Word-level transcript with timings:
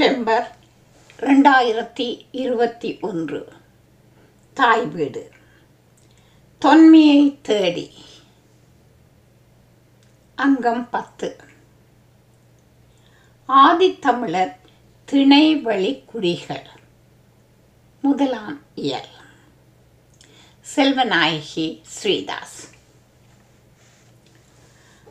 September 0.00 0.56
ரெண்டாயிரத்தி 1.18 2.26
இருபத்தி 2.30 2.98
ஒன்று. 3.00 3.52
தாய் 4.54 4.86
வீடு. 4.86 5.30
தொன்மையை 6.58 7.38
தேடி. 7.42 7.90
அங்கம் 10.34 10.90
பத்து. 10.90 11.36
ஆதித்தமிழர் 13.48 14.54
திணைவழி 15.12 16.04
குடிகள் 16.04 16.66
முதலாம் 18.00 18.60
இயல். 18.74 19.08
செல்வநாயகி 20.76 21.80
ஸ்ரீதாஸ். 21.82 22.72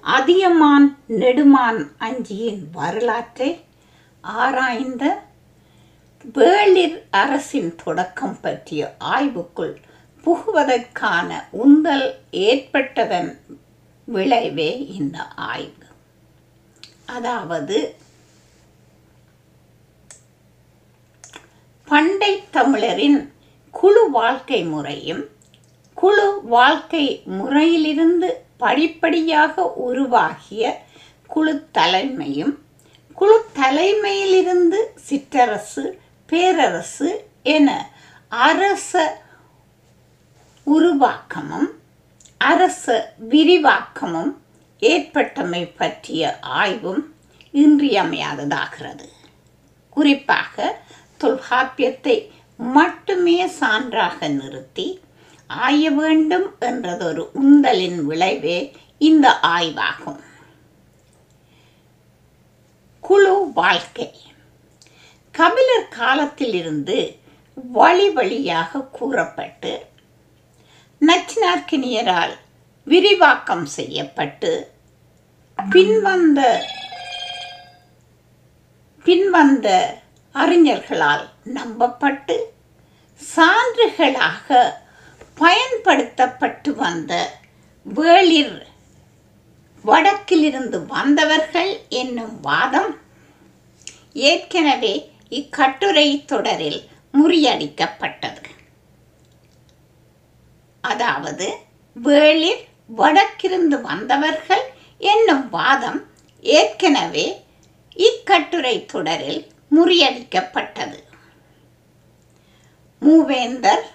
அதியமான் 0.01 0.97
நெடுமான் 1.07 1.91
அஞ்சியின் 1.97 2.69
வரலாற்றை 2.71 3.67
ஆராய்ந்த 4.21 5.21
வேளிர் 6.33 7.03
அரசின் 7.09 7.75
தொடக்கம் 7.75 8.41
பற்றிய 8.41 8.95
ஆய்வுக்குள் 8.99 9.75
புகுவதற்கான 10.23 11.43
உந்தல் 11.51 12.15
ஏற்பட்டதன் 12.31 13.39
விளைவே 14.05 14.85
இந்த 14.87 15.21
ஆய்வு. 15.21 15.85
அதாவது 17.05 17.95
பண்டை 21.85 22.43
தமிழரின் 22.51 23.33
குழு 23.71 24.09
வாழ்க்கை 24.09 24.63
முறையும் 24.63 25.29
குழு 25.93 26.41
வாழ்க்கை 26.43 27.21
முறையிலிருந்து 27.25 28.45
படிப்படியாக 28.57 29.71
உருவாகிய 29.71 30.83
குழு 31.27 31.67
தலைமையும் 31.71 32.57
குழு 33.19 33.37
தலைமையிலிருந்து 33.59 34.79
சிற்றரசு 35.09 35.83
பேரரசு 36.25 37.09
என 37.43 37.69
அரச 38.27 38.91
உருவாக்கமும் 40.67 41.67
அரச 42.37 43.15
விரிவாக்கமும் 43.29 44.31
ஏற்பட்டமை 44.79 45.63
பற்றிய 45.77 46.39
ஆய்வும் 46.41 47.03
இன்றியமையாததாகிறது. 47.53 49.07
குறிப்பாக 49.89 50.81
தொல்காப்பியத்தை 51.19 52.17
மட்டுமே 52.57 53.37
சான்றாக 53.59 54.27
நிறுத்தி 54.27 54.87
ஆய 55.47 55.91
வேண்டும் 55.91 56.47
என்றதொரு 56.59 57.25
உந்தலின் 57.43 58.01
விளைவே 58.03 58.59
இந்த 58.97 59.39
ஆய்வாகும். 59.39 60.19
குழு 63.09 63.51
வாழ்க்கை. 63.53 64.07
கபிலர் 65.35 65.87
காலத்திலிருந்து 65.89 66.97
வழி 67.71 68.09
வழியாக 68.09 68.81
கூறப்பட்டு 68.81 69.85
நச்சினார்க்கினியரால் 71.01 72.35
விரிவாக்கம் 72.83 73.65
செய்யப்பட்டு 73.65 74.51
பின்வந்த 75.71 76.41
பின்வந்த 79.05 79.67
அறிஞர்களால் 80.35 81.25
நம்பப்பட்டு 81.53 82.37
சான்றுகளாக 83.35 84.75
பயன்படுத்தப்பட்டு 85.33 86.75
வந்த 86.75 87.13
வேளிர் 87.85 88.57
வடக்கிலிருந்து 89.83 90.85
வந்தவர்கள் 90.85 91.79
என்னும் 91.89 92.39
வாதம் 92.41 92.95
ஏற்கனவே 94.13 95.11
இக்கட்டுரை 95.29 96.25
தொடரில் 96.25 96.87
முறியடிக்கப்பட்டது. 97.13 98.41
அதாவது 100.81 101.47
வேளிர் 102.03 102.63
வடக்கிருந்து 102.95 103.81
வந்தவர்கள் 103.81 104.65
என்னும் 104.97 105.49
வாதம் 105.49 106.01
ஏற்கனவே 106.41 107.43
இக்கட்டுரை 107.95 108.85
தொடரில் 108.85 109.47
முறியடிக்கப்பட்டது. 109.75 110.99
மூவேந்தர் 113.01 113.85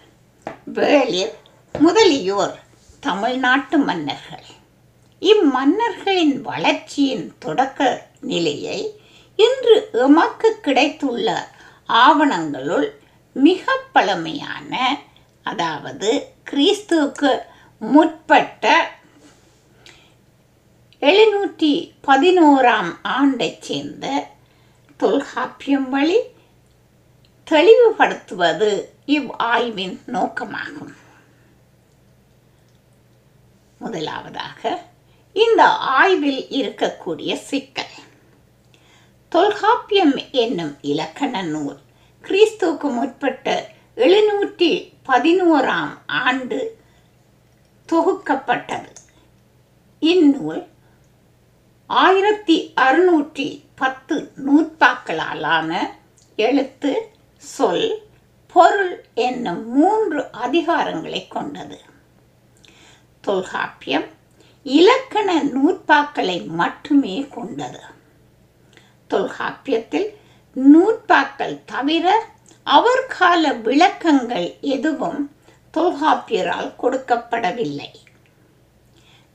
வேளிர் 0.75 1.35
முதலியோர் 1.73 2.59
தமிழ்நாட்டு 3.01 3.79
மன்னர்கள். 3.79 4.54
இம்மன்னர்களின் 5.25 6.41
வளர்ச்சியின் 6.41 7.35
தொடக்க 7.39 8.07
நிலையை 8.21 9.01
இன்று 9.37 9.89
எமக்கு 9.93 10.61
கிடைத்துள்ள 10.61 11.49
ஆவணங்களுள் 11.89 12.89
மிக 13.33 13.77
பழமையான 13.93 14.99
அதாவது 15.43 16.11
கிறிஸ்துவுக்கு 16.51 17.39
முற்பட்ட 17.79 18.91
எழுநூற்றி 21.01 21.73
பதினோராம் 22.07 22.93
ஆண்டைச் 23.03 23.63
சேர்ந்த 23.63 24.27
தொல்காப்பியம் 24.97 25.89
வழி 25.89 26.19
தெளிவுபடுத்துவது 27.51 28.71
இவ் 29.05 29.31
ஆய்வின் 29.31 30.01
நோக்கமாகும். 30.07 30.95
முதலாவதாக 33.79 34.93
இந்த 35.43 35.63
ஆய்வில் 35.99 36.43
இருக்கக்கூடிய 36.61 37.33
சிக்கல். 37.35 37.95
தொல்காப்பியம் 39.29 40.17
என்னும் 40.31 40.75
இலக்கண 40.81 41.43
நூல் 41.43 41.79
கிறிஸ்துவுக்கு 42.25 42.89
முற்பட்ட 42.99 43.47
எழுநூற்றி 43.97 44.71
பதினோராம் 45.09 45.95
ஆண்டு 46.07 46.61
தொகுக்கப்பட்டது. 47.89 48.93
இந்நூல் 49.99 50.63
ஆயிரத்தி 51.87 52.57
அறுநூற்றி 52.81 53.49
பத்து 53.75 54.17
நூற்பாக்களாலான 54.47 55.71
எழுத்து 56.37 56.93
சொல் 57.37 57.89
பொருள் 58.55 58.95
என்னும் 59.15 59.63
மூன்று 59.69 60.21
அதிகாரங்களை 60.31 61.29
கொண்டது. 61.29 61.79
தொல்காப்பியம் 63.21 64.09
இலக்கண 64.65 65.45
நூற்பாக்களை 65.45 66.47
மட்டுமே 66.47 67.27
கொண்டது. 67.31 67.81
தொல்காப்பியத்தில் 69.09 70.19
நூற்பாக்கள் 70.55 71.61
தவிர 71.65 72.27
அவர் 72.63 73.07
கால 73.19 73.53
விளக்கங்கள் 73.53 74.61
எதுவும் 74.61 75.31
தொல்காப்பியரால் 75.73 76.73
கொடுக்கப்படவில்லை. 76.83 77.91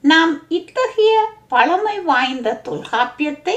நாம் 0.01 0.49
இத்தகைய 0.49 1.25
பழமை 1.47 1.99
வாய்ந்த 1.99 2.61
தொல்காப்பியத்தை 2.63 3.55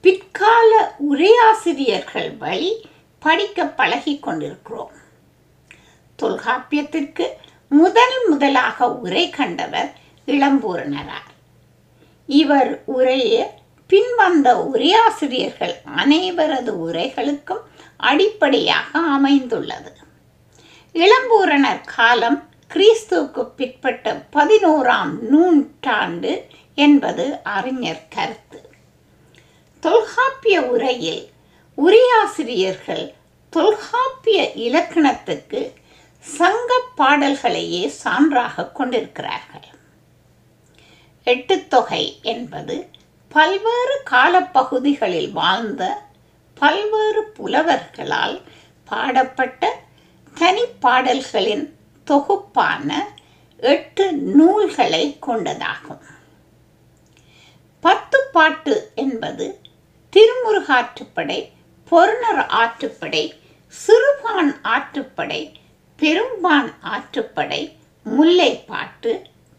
பிற்கால 0.00 0.94
உரையாசிரியர்கள் 1.10 2.36
வழி 2.36 2.88
படிக்க 3.18 3.66
பழகி 3.66 4.18
கொண்டிருக்கிறோம். 4.18 4.90
தொல்காப்பியத்திற்கு 6.22 7.26
முதல் 7.68 8.28
முதலாக 8.28 8.92
உரை 8.92 9.30
கண்டவர் 9.30 9.98
இளம்பூரணரார் 10.34 11.28
இவர் 12.26 12.72
உரையே 12.96 13.42
பின்வந்த 13.90 14.48
உரையாசிரியர்கள் 14.72 15.74
அனைவரது 15.96 16.72
உரைகளுக்கும் 16.86 17.64
அடிப்படையாக 17.96 18.98
அமைந்துள்ளது. 19.16 19.92
இளம்பூரணர் 20.94 21.82
காலம் 21.96 22.38
கிறிஸ்துவுக்கு 22.74 23.42
பிற்பட்ட 23.56 24.12
பதினோராம் 24.32 25.14
நூற்றாண்டு 25.30 26.32
என்பது 26.74 27.24
அறிஞர் 27.56 28.06
கருத்து. 28.08 28.60
தொல்காப்பிய 29.82 30.56
உரையில் 30.74 31.24
உரையாசிரியர்கள் 31.78 33.04
தொல்காப்பிய 33.52 34.40
இலக்கணத்துக்கு 34.66 35.60
சங்க 36.24 36.70
பாடல்களையே 36.96 37.82
சான்றாக 38.04 38.72
கொண்டிருக்கிறார்கள். 38.72 39.68
எட்டுத்தொகை 41.30 42.04
என்பது 42.32 42.76
பல்வேறு 43.32 43.96
காலப்பகுதிகளில் 44.10 45.30
வாழ்ந்த 45.32 45.82
பல்வேறு 46.60 47.22
புலவர்களால் 47.36 48.36
பாடப்பட்ட 48.88 49.68
தனிப்பாடல்களின் 50.36 51.66
தொகுப்பான 52.06 52.88
எட்டு 53.72 54.06
நூல்களை 54.38 55.04
கொண்டதாகும். 55.26 56.04
பத்து 57.84 58.18
பாட்டு 58.32 58.74
என்பது 59.04 59.46
திருமுருகாற்றுப்படை 60.12 61.38
பொருணர் 61.90 62.42
ஆற்றுப்படை 62.60 63.24
சிறுபான் 63.74 64.52
ஆற்றுப்படை 64.74 65.42
பெரும்பான் 65.98 66.70
ஆற்றுப்படை 66.92 67.62
முல்லைப்பாட்டு 68.06 69.12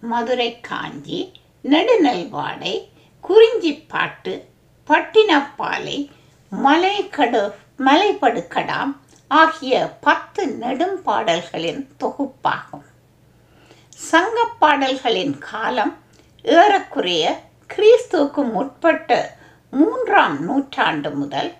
மதுரை 0.03 0.49
காஞ்சி 0.69 1.19
நெடுநல்வாடை 1.63 2.73
குறிஞ்சிப்பாட்டு 3.23 4.33
பட்டினப்பாலை 4.89 6.09
மலைக்கடு 6.51 7.53
மலைப்படுக்கடாம் 7.79 8.91
ஆகிய 9.27 9.87
பத்து 10.01 10.57
நெடும்பாடல்களின் 10.61 11.87
தொகுப்பாகும். 11.99 12.85
சங்கப்பாடல்களின் 14.11 15.37
காலம் 15.37 15.97
ஏறக்குறைய 16.41 17.39
கிறிஸ்துவுக்கு 17.69 18.43
முற்பட்ட 18.51 19.37
மூன்றாம் 19.71 20.43
நூற்றாண்டு 20.43 21.11
முதல் 21.11 21.53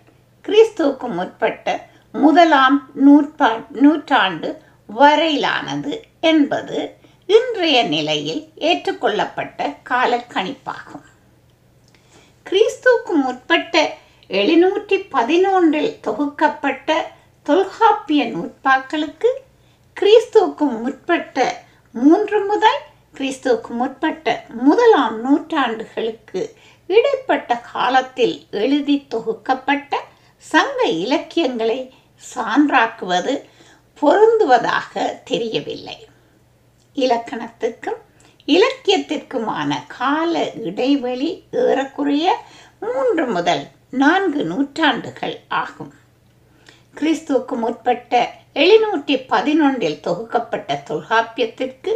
கிறிஸ்துவுக்கு 0.45 1.07
முற்பட்ட 1.07 1.89
முதலாம் 2.12 2.92
நூற்பா 3.06 3.50
நூற்றாண்டு 3.69 4.62
வரையிலானது 4.89 5.94
என்பது 6.19 7.00
இன்றைய 7.35 7.77
நிலையில் 7.83 8.39
ஏற்றுக்கொள்ளப்பட்ட 8.69 9.59
காலக்கணிப்பாகும். 9.89 11.03
கிறிஸ்துவுக்கு 12.45 13.13
முற்பட்ட 13.25 13.75
எழுநூற்றி 14.39 14.97
பதினொன்றில் 15.15 15.91
தொகுக்கப்பட்ட 16.07 16.89
தொல்காப்பிய 17.43 18.25
நூற்பாக்களுக்கு 18.33 19.29
கிறிஸ்துவுக்கு 19.97 20.67
முற்பட்ட 20.83 21.45
மூன்று 21.91 22.39
முதல் 22.45 22.81
கிறிஸ்துவுக்கு 23.17 23.71
முற்பட்ட 23.81 24.35
முதலாம் 24.67 25.17
நூற்றாண்டுகளுக்கு 25.25 26.41
இடைப்பட்ட 26.87 27.59
காலத்தில் 27.73 28.37
எழுதி 28.51 29.07
தொகுக்கப்பட்ட 29.15 29.95
சங்க 30.37 30.81
இலக்கியங்களை 31.05 31.81
சான்றாக்குவது 32.15 33.33
பொருந்துவதாக 34.01 35.21
தெரியவில்லை. 35.23 35.97
இலக்கணத்துக்கும் 36.95 37.99
இலக்கியத்திற்குமான 38.47 39.71
கால 39.88 40.51
இடைவெளி 40.63 41.29
ஏறக்குறைய 41.51 42.27
மூன்று 42.79 43.25
முதல் 43.27 43.63
நான்கு 43.89 44.43
நூற்றாண்டுகள் 44.43 45.39
ஆகும். 45.47 45.93
கிறிஸ்துவுக்கு 46.99 47.55
முற்பட்ட 47.55 48.13
எழுநூற்றி 48.55 49.15
பதினொன்றில் 49.29 50.01
தொகுக்கப்பட்ட 50.07 50.83
தொல்காப்பியத்திற்கு 50.83 51.91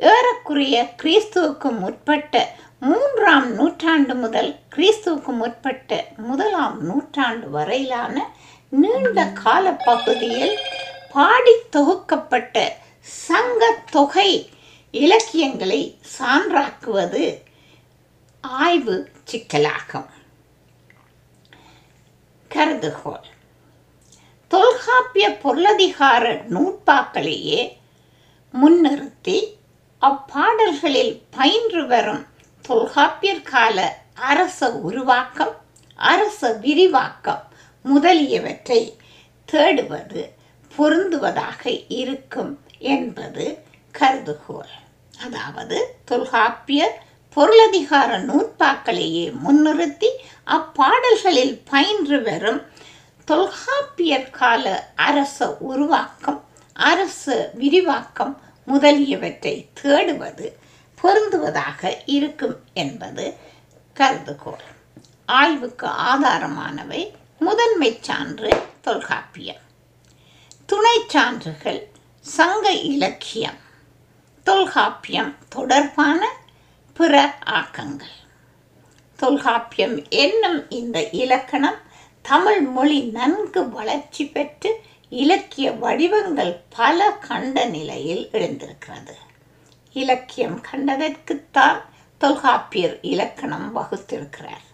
ஏறக்குறைய 0.00 0.76
கிறிஸ்துவுக்கு 1.02 1.70
முற்பட்ட 1.78 2.34
மூன்றாம் 2.80 3.48
நூற்றாண்டு 3.54 4.14
முதல் 4.14 4.58
கிறிஸ்துவுக்கு 4.76 5.32
முற்பட்ட 5.32 6.04
முதலாம் 6.16 6.82
நூற்றாண்டு 6.82 7.50
வரையிலான 7.50 8.14
நீண்ட 8.72 9.24
கால 9.42 9.72
பகுதியில் 9.84 10.56
பாடி 11.12 11.54
தொகுக்கப்பட்ட 11.76 12.56
சங்க 13.00 13.82
தொகை 13.90 14.50
இலக்கியங்களை 14.90 15.98
சான்றாக்குவது 16.00 17.42
ஆய்வு 18.40 19.10
சிக்கலாகும். 19.30 20.08
கருதுகோள். 22.50 23.24
தொல்காப்பிய 24.48 25.38
பொருளதிகார 25.42 26.34
நூற்பாக்களையே 26.48 27.76
முன்னிறுத்தி 28.52 29.54
அப்பாடல்களில் 30.00 31.22
பயின்று 31.30 31.86
வரும் 31.86 32.26
தொல்காப்பியர் 32.62 33.42
கால 33.42 34.02
அரச 34.14 34.72
உருவாக்கம் 34.72 35.56
அரச 35.94 36.52
விரிவாக்கம் 36.52 37.48
முதலியவற்றை 37.82 38.96
தேடுவது 39.52 40.30
பொருந்துவதாக 40.76 41.84
இருக்கும். 41.88 42.60
என்பது 42.80 43.64
கருதுகோள். 43.98 44.72
அதாவது 45.22 45.96
தொல்காப்பியர் 46.04 47.02
பொருளதிகார 47.36 48.18
நூற்பாக்களையே 48.18 49.32
முன்னிறுத்தி 49.44 50.10
அப்பாடல்களில் 50.46 51.60
பயின்று 51.70 52.22
வரும் 52.22 52.62
தொல்காப்பியர் 53.24 54.30
கால 54.30 54.92
அரச 54.96 55.56
உருவாக்கம் 55.56 56.44
அரச 56.72 57.50
விரிவாக்கம் 57.54 58.40
முதலியவற்றை 58.64 59.68
தேடுவது 59.82 60.52
பொருந்துவதாக 61.02 61.96
இருக்கும் 62.06 62.56
என்பது 62.72 63.34
கருதுகோள். 63.94 64.66
ஆய்வுக்கு 65.26 65.86
ஆதாரமானவை 65.86 67.12
முதன்மை 67.38 67.98
சான்று 68.00 68.50
தொல்காப்பியம். 68.80 69.62
துணை 70.66 71.00
சான்றுகள் 71.06 71.88
சங்க 72.20 72.72
இலக்கியம் 72.72 73.58
தொல்காப்பியம் 74.44 75.34
தொடர்பான 75.48 76.28
பிற 76.94 77.38
ஆக்கங்கள். 77.46 78.16
தொல்காப்பியம் 79.16 80.08
என்னும் 80.08 80.70
இந்த 80.70 81.08
இலக்கணம் 81.08 81.74
தமிழ் 82.22 82.60
மொழி 82.60 83.00
நன்கு 83.00 83.68
வளர்ச்சி 83.68 84.26
பெற்று 84.26 84.80
இலக்கிய 85.08 85.72
வடிவங்கள் 85.72 86.62
பல 86.76 87.10
கண்ட 87.10 87.64
நிலையில் 87.64 88.28
எழுந்திருக்கிறது. 88.32 89.14
இலக்கியம் 89.92 90.62
கண்டதற்குத்தான் 90.72 91.80
தொல்காப்பியர் 92.18 93.00
இலக்கணம் 93.00 93.76
வகுத்திருக்கிறார். 93.76 94.66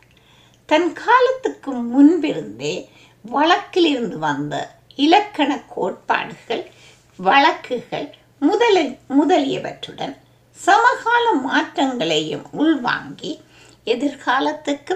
தன் 0.67 0.93
காலத்துக்கு 0.93 1.73
முன்பிருந்தே 1.73 2.91
வழக்கிலிருந்து 3.33 4.19
வந்த 4.19 4.75
இலக்கண 4.97 5.59
கோட்பாடுகள் 5.59 6.71
வழக்குகள் 7.17 8.15
முதல 8.39 8.83
முதலியவற்றுடன் 9.09 10.17
சமகால 10.51 11.33
மாற்றங்களையும் 11.33 12.43
உள்வாங்கி 12.51 13.43
எதிர்காலத்துக்கு 13.85 14.95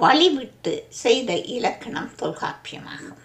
வழிவிட்டு 0.00 0.82
செய்த 0.88 1.36
இலக்கணம் 1.36 2.10
தொல்காப்பியமாகும். 2.18 3.20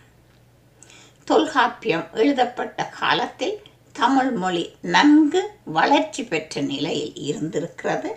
தொல்காப்பியம் 1.23 2.07
எழுதப்பட்ட 2.13 2.85
காலத்தில் 2.85 3.61
தமிழ் 3.91 4.31
மொழி 4.31 4.75
நன்கு 4.81 5.51
வளர்ச்சி 5.63 6.23
பெற்ற 6.23 6.61
நிலையில் 6.61 7.15
இருந்திருக்கிறது. 7.15 8.15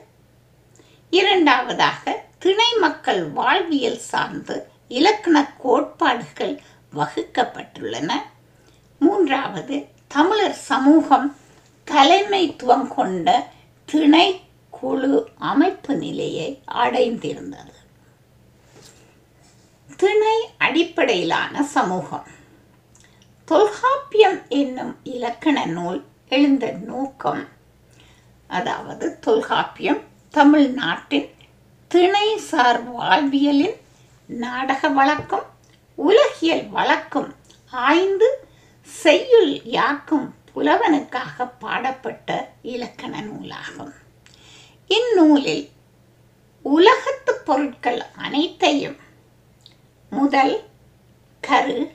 இரண்டாவதாக 1.11 2.25
திணை 2.39 2.73
மக்கள் 2.81 3.25
வாழ்வியல் 3.25 3.99
சார்ந்து 3.99 4.69
இலக்கண 4.89 5.55
கோட்பாடுகள் 5.59 6.61
வகுக்கப்பட்டுள்ளன. 6.95 8.13
மூன்றாவது 8.99 9.97
தமிழர் 10.09 10.55
சமூகம் 10.55 11.37
தலைமைத்துவம் 11.87 12.95
கொண்ட 12.95 13.51
திணை 13.85 14.41
குழு 14.71 15.29
அமைப்பு 15.39 15.95
நிலையை 15.95 16.63
அடைந்திருந்தது. 16.75 17.75
திணை 19.97 20.49
அடிப்படையிலான 20.59 21.63
சமூகம். 21.63 22.27
தொல்காப்பியம் 23.45 24.49
என்னும் 24.49 24.97
இலக்கண 25.03 25.65
நூல் 25.65 26.05
எழுந்த 26.29 26.71
நோக்கம் 26.71 27.49
அதாவது 28.47 29.19
தொல்காப்பியம் 29.19 30.01
தமிழ்நாட்டின் 30.31 31.35
திணைசார் 31.91 32.83
வாழ்வியலின் 32.93 33.77
நாடக 34.27 34.89
வழக்கம் 34.89 35.47
உலகியல் 35.95 36.69
வழக்கம் 36.69 37.35
ஆய்ந்து 37.71 38.48
செய்யுள் 38.89 39.65
யாக்கும் 39.65 40.35
புலவனுக்காக 40.55 41.51
பாடப்பட்ட 41.59 42.53
இலக்கண 42.63 43.21
நூலாகும். 43.21 43.93
இந்நூலில் 44.87 45.69
உலகத்து 46.63 47.35
பொருட்கள் 47.35 48.03
அனைத்தையும் 48.17 48.97
முதல் 50.11 50.65
கரு 51.41 51.93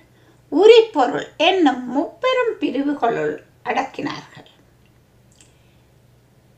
உரிப்பொருள் 0.51 1.27
என்னும் 1.37 1.87
முப்பெரும் 1.87 2.53
பிரிவுகளுள் 2.59 3.37
அடக்கினார்கள். 3.63 4.49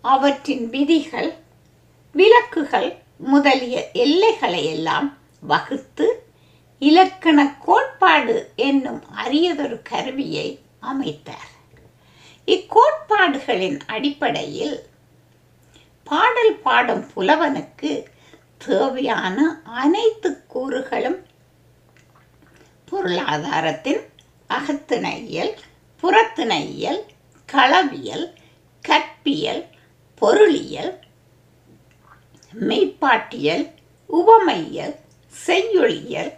அவற்றின் 0.01 0.70
விதிகள் 0.70 1.34
விலக்குகள் 2.12 2.98
முதலிய 3.18 3.92
எல்லைகளை 3.92 4.65
எல்லாம் 4.65 5.18
வகுத்து 5.39 6.25
இலக்கண 6.82 7.55
கோட்பாடு 7.58 8.53
என்னும் 8.55 9.03
அரியதொரு 9.15 9.82
கருவியை 9.82 10.48
அமைத்தார். 10.79 11.51
இக்கோட்பாடுகளின் 12.48 13.79
அடிப்படையில் 13.88 14.75
பாடல் 16.03 16.60
பாடும் 16.62 17.05
புலவனுக்கு 17.15 17.91
தேவையான 18.58 19.38
அனைத்து 19.63 20.46
கூறுகளும் 20.48 21.20
பொருளாதாரத்தின் 22.86 24.01
அகத்திணையியல் 24.50 25.53
புறத்திணையியல் 26.03 27.01
களவியல் 27.50 28.27
கற்பியல் 28.86 29.63
பொருளியல் 30.22 30.94
மெய்ப்பாட்டியல் 32.53 33.65
உவமையியல் 34.10 34.96
செய்யொழியல் 35.46 36.32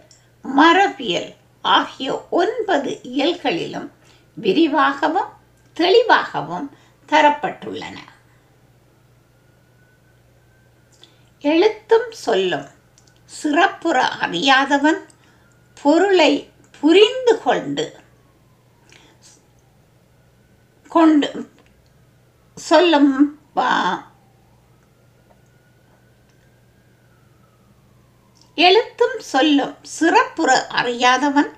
மரபியல் 0.56 1.34
ஆகிய 1.62 2.26
ஒன்பது 2.30 3.02
இயல்களிலும் 3.02 3.92
விரிவாகவும் 4.34 5.28
தெளிவாகவும் 5.74 6.76
தரப்பட்டுள்ளன. 7.08 7.96
எழுத்தும் 11.40 12.10
சொல்லும். 12.10 12.66
சிறப்புற 13.24 14.08
அறியாதவன் 14.08 15.00
பொருளை 15.82 16.50
புரிந்து 16.80 17.42
கொண்டு 17.42 18.00
கொண்டு 20.88 21.50
சொல்லும் 22.54 23.38
எழுத்தும் 28.66 29.18
சொல்லும் 29.32 29.74
சிறப்புற 29.96 30.50
அறியாதவன் 30.80 31.50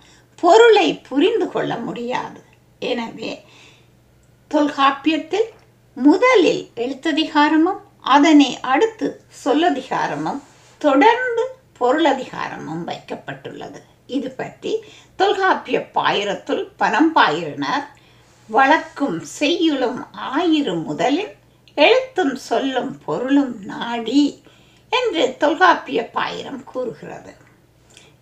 பொருளை 0.42 0.88
புரிந்து 1.09 1.47
கொள்ள 1.52 1.71
முடியாது. 1.87 2.40
எனவே 2.90 3.33
தொல்காப்பியத்தில் 4.50 5.49
முதலில் 5.97 6.62
எழுத்ததிகாரமும் 6.83 7.80
அதனை 8.14 8.50
அடுத்து 8.73 9.09
சொல்லதிகாரமும் 9.45 10.40
தொடர்ந்து 10.80 11.45
பொருளதிகாரமும் 11.80 12.85
வைக்கப்பட்டுள்ளது. 12.90 13.80
இது 14.16 14.28
பற்றி 14.30 14.73
தொல்காப்பிய 15.21 15.78
பாயிரத்துள் 15.97 16.62
பனம்பாயிரனார் 16.80 17.87
வழக்கும் 18.50 19.19
செய்யுளும் 19.38 20.00
ஆயிரும் 20.35 20.83
முதலில் 20.88 21.35
எழுத்தும் 21.76 22.35
சொல்லும் 22.49 22.92
பொருளும் 23.04 23.54
நாடி 23.73 24.23
என்று 24.91 25.37
தொல்காப்பிய 25.37 26.07
பாயிரம் 26.07 26.65
கூறுகிறது. 26.65 27.33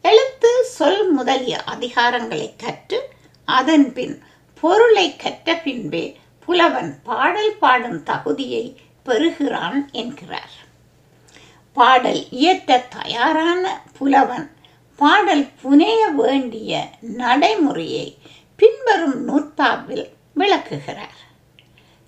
எழுத்து 0.03 0.65
சொல் 0.65 1.11
முதலிய 1.11 1.63
அதிகாரங்களை 1.65 2.55
கற்று 2.57 3.09
அதன் 3.45 3.93
பின் 3.93 4.23
பொருளை 4.61 5.17
கற்ற 5.17 5.55
பின்பே 5.55 6.17
புலவன் 6.45 7.01
பாடல் 7.03 7.57
பாடும் 7.59 8.03
தகுதியை 8.03 8.81
பெறுகிறான் 9.03 9.89
என்கிறார். 9.93 10.55
பாடல் 11.73 12.31
இயற்ற 12.31 12.79
தயாரான 12.79 13.83
புலவன் 13.99 14.51
பாடல் 14.97 15.47
புனைய 15.63 16.07
வேண்டிய 16.07 16.91
நடைமுறையை 17.01 18.19
பின்வரும் 18.57 19.19
நூற்பாவில் 19.25 20.07
விளக்குகிறார். 20.35 21.19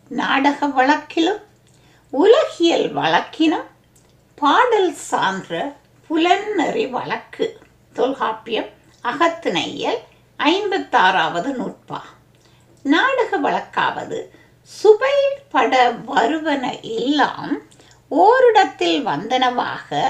நாடக 0.08 0.66
வழக்கிலும் 0.66 1.42
உலகியல் 2.10 2.94
வழக்கினும் 2.94 3.68
பாடல் 4.40 4.94
சான்ற 5.10 5.74
புலன்னறி 6.06 6.86
வழக்கு. 6.86 7.46
தொல்காப்பியம் 7.92 8.70
அகத்திணையல் 9.04 10.00
ஐம்பத்தாறாவது 10.38 11.50
நூற்பா. 11.60 12.00
நாடக 12.82 13.38
வழக்காவது 13.38 14.18
சுவை 14.62 15.18
பட 15.50 15.90
வருவன 15.90 16.80
எல்லாம் 16.80 17.52
ஓரிடத்தில் 18.08 19.00
வந்தனவாக 19.06 20.00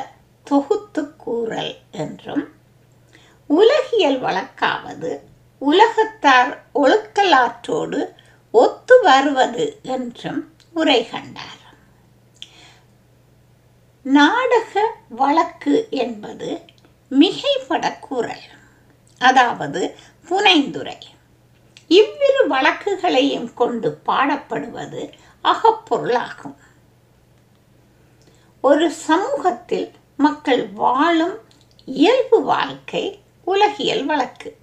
தொகுத்து 0.44 1.02
கூறல் 1.16 1.74
என்றும் 1.90 2.44
உலகியல் 3.46 4.20
வழக்காவது 4.22 5.12
உலகத்தார் 5.58 6.52
ஒழுக்கலாற்றோடு 6.74 8.00
ஒத்து 8.50 9.02
வருவது 9.02 9.66
என்றும் 9.82 10.42
உரை 10.74 11.00
கண்டார். 11.08 11.59
நாடக 14.02 14.94
வழக்கு 15.08 15.86
என்பது 15.90 16.60
மிகைப்பட 17.10 17.98
கூறல் 18.00 18.46
அதாவது 19.18 19.96
புனைந்துரை. 20.28 20.96
இவ்விரு 21.88 22.46
வழக்குகளையும் 22.46 23.54
கொண்டு 23.54 24.00
பாடப்படுவது 24.06 25.12
அகப்பொருளாகும். 25.44 26.56
ஒரு 28.60 28.90
சமூகத்தில் 28.90 29.90
மக்கள் 30.16 30.68
வாழும் 30.68 31.38
இயல்பு 31.84 32.42
வாழ்க்கை 32.42 33.20
உலகியல் 33.44 34.04
வழக்கு. 34.04 34.56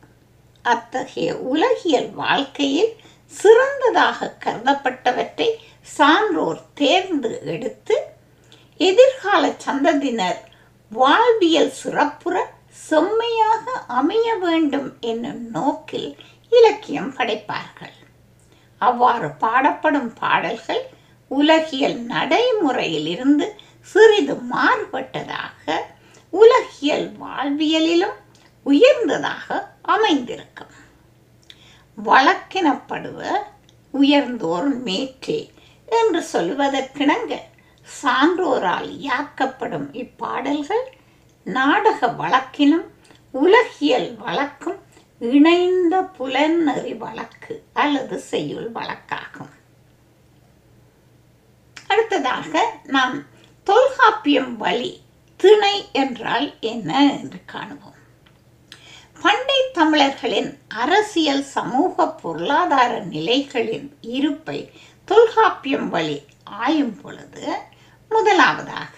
அத்தகைய 0.61 1.37
உலகியல் 1.37 2.09
வாழ்க்கையில் 2.09 2.95
சிறந்ததாக 3.25 4.37
கருதப்பட்டவற்றை 4.45 5.49
சான்றோர் 5.81 6.61
தேர்ந்து 6.73 7.41
எடுத்து 7.45 8.15
எதிர்கால 8.77 9.53
சந்ததியினர் 9.65 10.39
வாழ்வியல் 10.91 11.71
சிறப்புற 11.71 12.35
செம்மையாக 12.89 13.71
அமைய 13.87 14.35
வேண்டும் 14.35 14.93
என்னும் 14.99 15.49
நோக்கில் 15.51 16.17
இலக்கியம் 16.49 17.15
படைப்பார்கள். 17.17 17.95
அவ்வாறு 18.77 19.27
பாடப்படும் 19.27 20.13
பாடல்கள் 20.19 20.83
உலகியல் 21.27 21.97
நடைமுறையிலிருந்து 22.05 23.47
சிறிது 23.81 24.35
மாறுபட்டதாக 24.51 25.75
உலகியல் 26.29 27.11
வாழ்வியலிலும் 27.21 28.17
உயர்ந்ததாக 28.63 29.75
அமைந்திருக்கும். 29.81 30.73
வழக்கினப்படுவ 32.05 33.21
உயர்ந்தோர் 33.91 34.81
மேற்றே 34.81 35.51
என்று 35.85 36.25
சொல்வதற்கிணங்க 36.33 37.35
சான்றோரால் 37.87 38.89
யாக்கப்படும் 39.01 39.87
இப்பாடல்கள் 39.93 40.85
நாடக 41.43 42.07
வழக்கினும் 42.07 42.87
உலகியல் 43.31 44.17
வழக்கும் 44.25 44.79
இணைந்த 45.19 46.01
புலனறி 46.01 46.93
வழக்கு 46.93 47.63
அல்லது 47.73 48.19
செய்யுள் 48.19 48.71
வழக்காகும். 48.71 49.53
அடுத்ததாக 51.87 52.79
நாம் 52.83 53.23
தொல்காப்பியம் 53.63 54.57
வழி 54.57 55.01
திணை 55.35 55.89
என்றால் 55.91 56.53
என்ன 56.59 57.11
என்று 57.11 57.39
காணுவோம். 57.45 57.95
பண்டை 59.21 59.59
தமிழர்களின் 59.73 60.59
அரசியல் 60.67 61.43
சமூக 61.43 62.09
பொருளாதார 62.09 62.99
நிலைகளின் 62.99 63.95
இருப்பை 64.01 64.71
தொல்காப்பியம் 65.05 65.89
வழி 65.89 66.21
ஆயும் 66.43 67.01
பொழுது 67.01 67.47
முதலாவதாக 68.11 68.97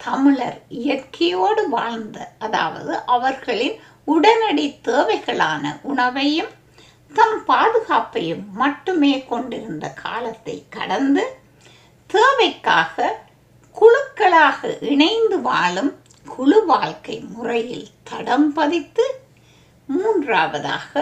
தமிழர் 0.00 0.58
இயற்கையோடு 0.78 1.62
வாழ்ந்த 1.68 2.18
அதாவது 2.38 2.92
அவர்களின் 3.06 3.76
உடனடி 4.06 4.66
தேவைகளான 4.84 5.64
உணவையும் 5.82 6.52
தம் 7.12 7.38
பாதுகாப்பையும் 7.46 8.44
மட்டுமே 8.54 9.14
கொண்டிருந்த 9.24 9.86
காலத்தை 10.02 10.56
கடந்து 10.68 11.24
தேவைக்காக 12.10 12.96
குழுக்களாக 13.76 14.60
இணைந்து 14.88 15.36
வாழும் 15.40 15.92
குழு 16.26 16.58
வாழ்க்கை 16.66 17.16
முறையில் 17.28 17.86
தடம் 18.02 18.48
பதித்து 18.52 19.06
மூன்றாவதாக 19.88 20.92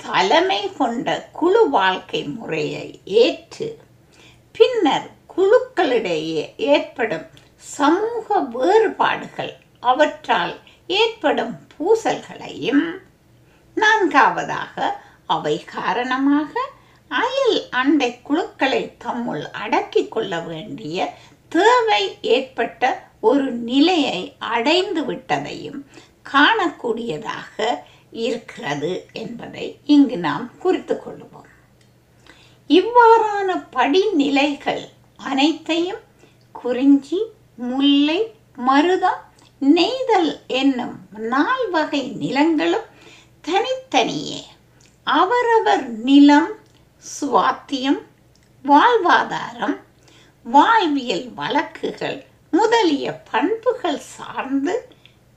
தலைமை 0.00 0.60
கொண்ட 0.78 1.06
குழு 1.32 1.62
வாழ்க்கை 1.68 2.22
முறையை 2.30 2.86
ஏற்று 3.18 3.68
பின்னர் 4.54 5.08
குழுக்களிடையே 5.36 6.54
ஏற்படும் 6.56 7.26
சமூக 7.58 8.40
வேறுபாடுகள் 8.40 9.58
அவற்றால் 9.80 10.54
ஏற்படும் 10.86 11.54
பூசல்களையும் 11.72 12.84
நான்காவதாக 13.74 14.96
அவை 15.26 15.64
காரணமாக 15.64 16.52
அயல் 17.08 17.68
அண்டை 17.70 18.20
குழுக்களை 18.22 18.96
தம்முள் 18.98 19.44
அடக்கிக் 19.50 20.10
கொள்ள 20.10 20.40
வேண்டிய 20.40 21.14
தேவை 21.48 22.18
ஏற்பட்ட 22.20 23.10
ஒரு 23.20 23.50
நிலையை 23.50 24.36
அடைந்து 24.38 25.02
விட்டதையும் 25.02 25.80
காணக்கூடியதாக 26.32 27.56
இருக்கிறது 28.10 29.08
என்பதை 29.12 29.78
இங்கு 29.84 30.18
நாம் 30.18 30.58
குறித்து 30.58 30.94
கொள்வோம். 30.94 31.48
இவ்வாறான 32.70 33.66
படிநிலைகள் 33.72 34.91
அனைத்தையும் 35.24 36.02
குறிஞ்சி 36.52 37.20
முல்லை 37.54 38.34
மருதம் 38.66 39.20
நெய்தல் 39.58 40.40
என்னும் 40.46 40.96
நால்வகை 41.12 42.02
நிலங்களும் 42.08 42.88
தனித்தனியே. 43.40 44.42
அவரவர் 45.04 45.88
நிலம் 45.88 46.50
சுவாத்தியம் 47.04 48.00
வாழ்வாதாரம் 48.64 49.76
வாழ்வியல் 50.42 51.28
வழக்குகள் 51.34 52.24
முதலிய 52.50 53.22
பண்புகள் 53.30 53.98
சார்ந்து 53.98 54.74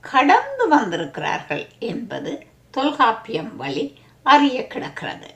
கடந்து 0.00 0.68
வந்திருக்கிறார்கள் 0.68 1.66
என்பது 1.78 2.32
தொல்காப்பியம் 2.70 3.56
வழி 3.56 3.84
அறிய 4.22 4.66
கிடக்கிறது. 4.66 5.30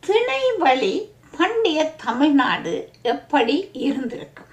திணை 0.00 0.42
வழி 0.58 0.94
பண்டைய 1.38 1.94
தமிழ்நாடு 2.04 2.90
எப்படி 3.02 3.68
இருந்திருக்கும்? 3.72 4.46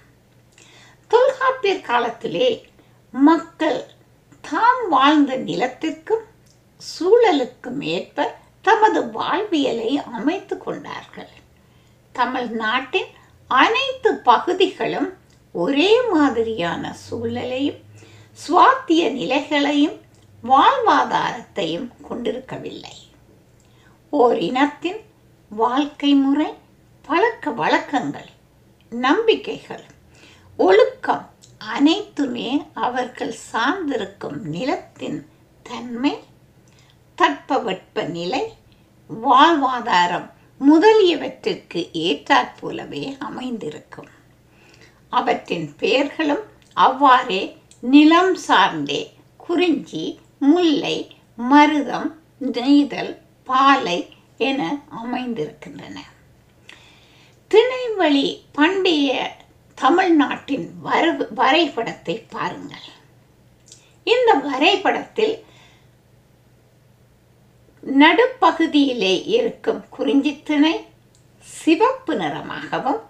தொல்காப்பியர் 1.07 1.81
காலத்திலே 1.81 2.67
மக்கள் 3.11 3.85
தாம் 4.41 4.89
வாழ்ந்த 4.89 5.37
நிலத்திற்கும் 5.37 6.25
சூழலுக்கும் 6.77 7.81
ஏற்ப 7.81 8.35
தமது 8.61 9.09
வாழ்வியலை 9.09 10.01
அமைத்து 10.13 10.57
கொண்டார்கள். 10.57 11.29
தமிழ்நாட்டின் 12.11 13.11
அனைத்து 13.47 14.15
பகுதிகளும் 14.15 15.13
ஒரே 15.51 16.07
மாதிரியான 16.11 16.95
சூழலையும் 17.09 17.81
சுவாத்திய 18.33 19.11
நிலைகளையும் 19.11 20.01
வாழ்வாதாரத்தையும் 20.43 21.89
கொண்டிருக்கவில்லை. 22.07 22.95
ஓர் 24.09 24.39
இனத்தின் 24.39 25.01
வாழ்க்கை 25.49 26.13
முறை 26.13 26.61
பழக்க 27.07 27.51
வழக்கங்கள் 27.51 28.29
நம்பிக்கைகள் 28.89 29.83
ஒழுக்கம் 30.57 31.29
அனைத்துமே 31.57 32.65
அவர்கள் 32.73 33.33
சார்ந்திருக்கும் 33.51 34.37
நிலத்தின் 34.45 35.25
தன்மை 35.63 36.13
தட்பவெட்ப 37.17 38.05
நிலை 38.09 38.53
வாழ்வாதாரம் 39.09 40.29
முதலியவற்றிற்கு 40.59 41.89
ஏற்றாற்போலவே 41.93 43.17
அமைந்திருக்கும். 43.19 44.09
அவற்றின் 45.09 45.75
பெயர்களும் 45.77 46.45
அவ்வாறே 46.73 47.57
நிலம் 47.79 48.35
சார்ந்தே 48.35 49.13
குறிஞ்சி 49.37 50.19
முல்லை 50.39 51.17
மருதம் 51.51 52.09
நெய்தல் 52.39 53.21
பாலை 53.43 53.99
என 54.37 54.79
அமைந்திருக்கின்றன. 55.03 55.97
திணைவழி 57.53 58.27
பண்டைய 58.51 59.09
தமிழ்நாட்டின் 59.77 60.67
வர 60.81 61.03
வரைபடத்தை 61.29 62.15
பாருங்கள். 62.29 62.87
இந்த 64.07 64.33
வரைபடத்தில் 64.33 65.35
நடுப்பகுதியிலே 67.83 69.13
இருக்கும் 69.27 69.83
குறிஞ்சித்திணை 69.97 70.73
சிவப்பு 71.45 72.13
நிறமாகவும் 72.15 73.01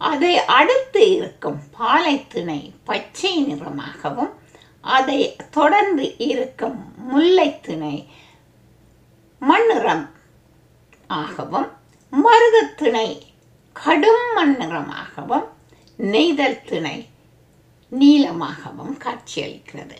அதை 0.00 0.36
அடுத்து 0.58 1.02
இருக்கும் 1.16 1.58
பாலைத்திணை 1.78 2.72
பச்சை 2.84 3.32
நிறமாகவும் 3.44 4.32
அதை 4.80 5.36
தொடர்ந்து 5.50 6.16
இருக்கும் 6.18 6.78
முல்லைத்திணை 6.96 7.96
மண்ணிறம் 9.42 10.06
ஆகவும் 11.06 11.68
மருதத்திணை 12.12 13.08
கடும் 13.84 14.26
மண்ணிறமாகவும் 14.36 15.46
நெய்தல் 15.96 16.64
திணை 16.64 17.08
நீளமாகவும் 17.98 18.96
காட்சியளிக்கிறது. 18.98 19.96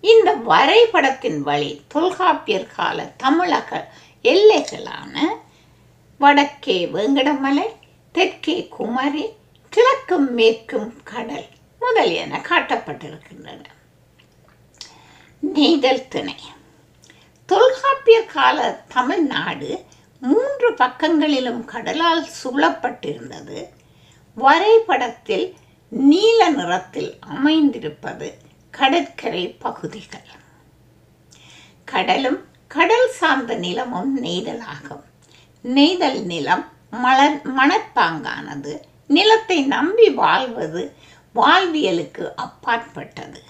இந்த 0.00 0.34
வரைபடத்தின் 0.34 1.40
வழி 1.40 1.82
தொல்காப்பியர் 1.88 2.66
கால 2.66 3.04
தமிழக 3.16 3.92
எல்லைகளான 4.22 5.18
வடக்கே 6.18 6.86
வேங்கடமலை 6.86 7.66
தெற்கே 8.12 8.68
குமரி 8.68 9.24
கிழக்கும் 9.72 10.30
மேற்கும் 10.30 11.02
கடல் 11.04 11.46
முதலியன 11.78 12.40
காட்டப்பட்டிருக்கின்றன. 12.48 13.64
நெய்தல் 15.38 16.08
திணை. 16.08 16.36
தொல்காப்பியர் 17.46 18.32
கால 18.32 18.84
தமிழ்நாடு 18.88 19.84
மூன்று 20.20 20.74
பக்கங்களிலும் 20.74 21.64
கடலால் 21.64 22.28
சூழப்பட்டிருந்தது. 22.44 23.68
வரைபடத்தில் 24.34 25.54
நீல 25.88 26.50
நிறத்தில் 26.50 27.18
அமைந்திருப்பது 27.20 28.32
கடற்கரை 28.70 29.48
பகுதிகள். 29.48 30.28
கடலும் 31.84 32.44
கடல் 32.66 33.08
சார்ந்த 33.10 33.54
நிலமும் 33.54 34.22
நெய்தலாகும். 34.22 35.02
நெய்தல் 35.62 36.22
நிலம் 36.22 36.72
மலர் 36.90 37.40
மணற்பாங்கானது 37.56 38.80
நிலத்தை 39.06 39.62
நம்பி 39.62 40.10
வாழ்வது 40.10 40.94
வாழ்வியலுக்கு 41.34 42.34
அப்பாற்பட்டது. 42.34 43.42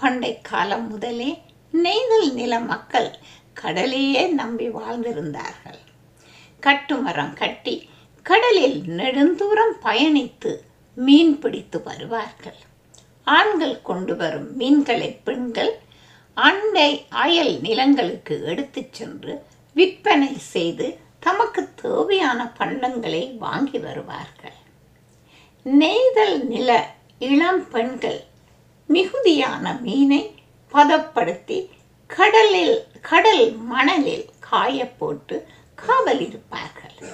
பண்டை 0.00 0.40
காலம் 0.42 0.88
முதலே 0.88 1.42
நெய்தல் 1.70 2.32
நில 2.32 2.60
மக்கள் 2.60 3.18
கடலையே 3.52 4.26
நம்பி 4.26 4.68
வாழ்ந்திருந்தார்கள். 4.68 5.84
கட்டுமரம் 6.62 7.34
கட்டி 7.34 7.88
கடலில் 8.22 8.82
நெடுந்தூரம் 8.98 9.74
பயணித்து 9.82 10.52
மீன் 10.94 11.38
பிடித்து 11.38 11.82
வருவார்கள். 11.82 12.60
ஆண்கள் 13.24 13.82
கொண்டு 13.82 14.16
வரும் 14.16 14.56
மீன்களை 14.56 15.10
பெண்கள் 15.24 15.72
அண்டை 16.34 16.90
அயல் 17.08 17.54
நிலங்களுக்கு 17.60 18.42
எடுத்துச் 18.44 18.94
சென்று 18.94 19.42
விற்பனை 19.76 20.32
செய்து 20.36 20.98
தமக்கு 21.18 21.68
தேவையான 21.74 22.52
பண்டங்களை 22.58 23.36
வாங்கி 23.36 23.78
வருவார்கள். 23.78 24.56
நெய்தல் 25.62 26.44
நில 26.44 26.70
இளம் 27.18 27.68
பெண்கள் 27.68 28.20
மிகுதியான 28.86 29.72
மீனை 29.72 30.22
பதப்படுத்தி 30.72 31.58
கடலில் 32.06 32.84
கடல் 33.00 33.52
மணலில் 33.52 34.26
காய 34.38 34.86
போட்டு 34.98 35.36
காவல் 35.76 36.22
இருப்பார்கள் 36.28 37.12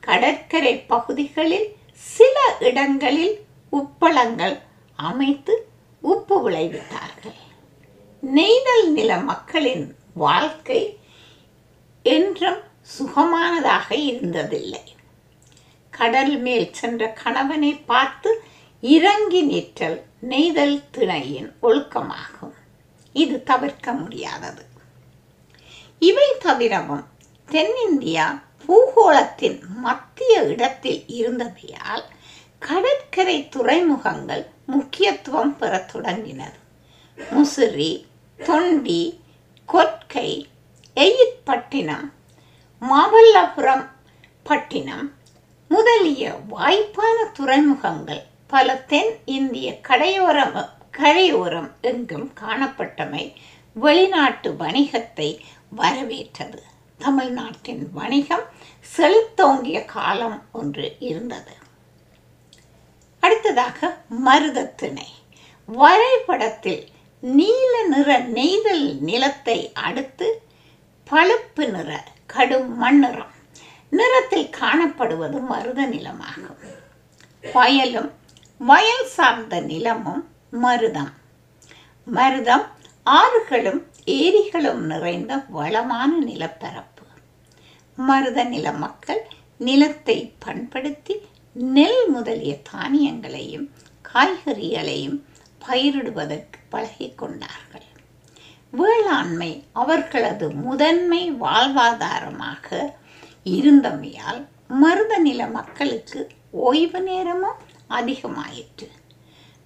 கடற்கரை 0.00 0.74
பகுதிகளில் 0.92 1.76
சில 1.92 2.36
இடங்களில் 2.60 3.46
உப்பளங்கள் 3.72 4.56
அமைத்து 4.96 5.54
உப்பு 6.00 6.50
விளைவித்தார்கள். 6.50 7.38
நெய்தல் 8.20 8.88
நில 8.88 9.18
மக்களின் 9.18 9.96
வாழ்க்கை 10.14 10.98
என்றும் 12.02 12.60
சுகமானதாக 12.98 13.88
இருந்ததில்லை. 13.90 14.84
கடல் 15.90 16.38
மேல் 16.38 16.68
சென்ற 16.72 17.08
கணவனை 17.22 17.72
பார்த்து 17.74 18.30
இறங்கி 18.80 19.42
நிற்றல் 19.42 19.98
நெய்தல் 20.20 20.78
திணையின் 20.90 21.50
ஒழுக்கமாகும். 21.62 22.56
இது 23.12 23.42
தவிர்க்க 23.42 23.92
முடியாதது. 23.92 24.64
இவை 25.98 26.28
தவிரவும் 26.38 27.06
தென்னிந்தியா 27.52 28.26
பூகோளத்தின் 28.64 29.60
மத்திய 29.84 30.42
இடத்தில் 30.42 31.04
இருந்ததையால் 31.08 32.04
கடற்கரை 32.58 33.48
துறைமுகங்கள் 33.48 34.44
முக்கியத்துவம் 34.66 35.54
பெறத் 35.56 35.88
தொடங்கினர் 35.92 36.58
முசிறி 37.18 37.92
தொண்டி 38.38 39.02
கொற்கை 39.68 40.28
எயிற்பட்டினம் 40.96 42.06
மாமல்லபுரம் 42.82 43.86
பட்டினம் 44.42 45.06
முதலிய 45.70 46.32
வாய்ப்பான 46.50 47.16
துறைமுகங்கள் 47.32 48.22
பல 48.46 48.68
தென் 48.92 49.12
இந்திய 49.24 49.80
கடையோரம் 49.88 50.56
கரையோரம் 50.90 51.70
எங்கும் 51.80 52.28
காணப்பட்டமை 52.40 53.24
வெளிநாட்டு 53.76 54.50
வணிகத்தை 54.52 55.28
வரவேற்றது. 55.76 56.62
தமிழ்நாட்டின் 57.00 57.82
வணிகம் 57.92 58.46
செழித்தோங்கிய 58.96 59.84
காலம் 59.84 60.38
ஒன்று 60.52 60.86
இருந்தது. 60.98 61.52
அடுத்ததாக 63.20 63.88
மருதத்திணை 64.24 65.08
வரைபடத்தில் 65.66 66.84
நீல 67.20 67.72
நிற 67.88 68.18
நெய்தல் 68.18 68.86
நிலத்தை 69.00 69.58
அடுத்து 69.72 70.28
பழுப்பு 71.10 71.64
நிற 71.70 71.90
கடும் 72.26 72.72
மண்ணிறம். 72.82 73.34
நிறத்தில் 73.90 74.50
காணப்படுவது 74.60 75.40
மருத 75.40 75.86
நிலமாகும். 75.86 76.60
வயலும் 77.54 78.10
வயல் 78.58 79.06
சார்ந்த 79.06 79.60
நிலமும் 79.60 80.24
மருதம். 80.62 81.12
மருதம் 82.14 82.66
ஆறுகளும் 83.06 83.82
ஏரிகளும் 84.04 84.82
நிறைந்த 84.84 85.36
வளமான 85.48 86.18
நிலப்பரப்பு. 86.18 87.04
மருத 87.96 88.44
நில 88.44 88.72
மக்கள் 88.72 89.22
நிலத்தை 89.58 90.34
பண்படுத்தி 90.38 91.14
நெல் 91.52 92.08
முதலிய 92.08 92.52
தானியங்களையும் 92.72 93.66
காய்கறிகளையும் 94.02 95.18
பயிரிடுவதற்கு 95.68 96.58
பழகி 96.68 97.08
கொண்டார்கள் 97.14 97.88
வேளாண்மை 98.70 99.64
அவர்களது 99.72 100.50
முதன்மை 100.50 101.32
வாழ்வாதாரமாக 101.32 102.68
இருந்தமையால் 103.44 104.46
மருத 104.68 105.18
நில 105.18 105.46
மக்களுக்கு 105.46 106.28
ஓய்வு 106.50 107.00
நேரமும் 107.02 107.58
அதிகமாயிற்று. 107.90 108.88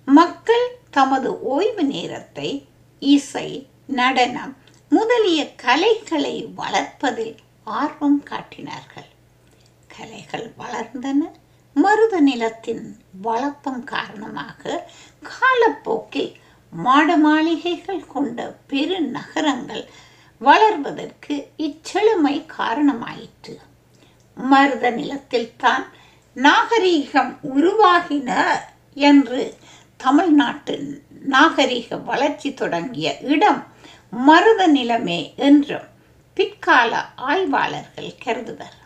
மக்கள் 0.04 0.66
தமது 0.90 1.42
ஓய்வு 1.42 1.84
நேரத்தை 1.84 2.48
இசை 3.12 3.66
நடனம் 3.86 4.56
முதலிய 4.88 5.54
கலைகளை 5.54 6.48
வளர்ப்பதில் 6.56 7.36
ஆர்வம் 7.64 8.22
காட்டினார்கள். 8.22 9.08
கலைகள் 9.96 10.52
வளர்ந்தன. 10.58 11.20
மருத 11.74 12.20
நிலத்தின் 12.20 13.00
வளப்பம் 13.22 13.84
காரணமாக 13.84 14.88
காலப்போக்கில் 15.22 16.32
மாட 16.72 17.16
மாளிகைகள் 17.16 18.06
கொண்ட 18.06 18.56
பெரு 18.66 19.00
நகரங்கள் 19.00 19.84
வளர்வதற்கு 20.40 21.34
இச்செழுமை 21.58 22.36
காரணமாயிற்று. 22.58 23.54
மருத 24.36 24.90
நிலத்தில்தான் 24.90 25.84
நாகரீகம் 26.36 27.32
உருவாகின 27.56 28.30
என்று 28.94 29.54
தமிழ்நாட்டின் 29.96 31.03
நாகரிக 31.24 31.96
வளர்ச்சி 31.96 32.54
தொடங்கிய 32.54 33.18
இடம் 33.18 33.66
மருத 34.10 34.68
நிலமே 34.68 35.34
என்றும் 35.34 35.88
பிற்கால 36.34 37.04
ஆய்வாளர்கள் 37.14 38.14
கருதுவர். 38.24 38.76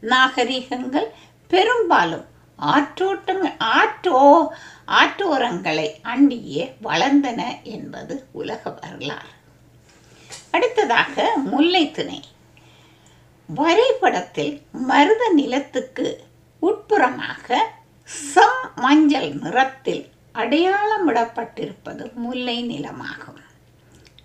நாகரிகங்கள் 0.00 1.14
பெரும்பாலும் 1.48 2.24
ஆற்றோட்டங்கள் 2.58 3.56
ஆற்றோ 3.58 4.54
ஆற்றோரங்களை 4.86 5.88
அண்டியே 6.02 6.72
வளர்ந்தன 6.82 7.62
என்பது 7.62 8.26
உலக 8.32 8.70
வரலாறு. 8.70 9.32
அடுத்ததாக 10.50 11.32
முல்லைத்திணை. 11.36 12.22
வரைபடத்தில் 13.46 14.62
மருத 14.72 15.32
நிலத்துக்கு 15.34 16.24
உட்புறமாக 16.62 17.58
செம் 18.04 18.70
மஞ்சள் 18.76 19.32
நிறத்தில் 19.32 20.11
அடையாளமிடப்பட்டிருப்பது 20.34 22.12
முல்லை 22.12 22.56
நிலமாகும். 22.64 23.40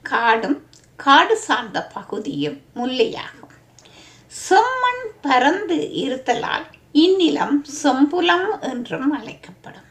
காடும் 0.02 0.66
காடு 0.96 1.38
சார்ந்த 1.38 1.86
பகுதியும் 1.86 2.62
முல்லையாகும். 2.76 3.56
செம்மண் 4.50 5.04
பரந்து 5.22 5.78
இருத்தலால் 6.04 6.66
இந்நிலம் 6.94 7.58
செம்புலம் 7.84 8.60
என்றும் 8.60 9.12
அழைக்கப்படும். 9.12 9.86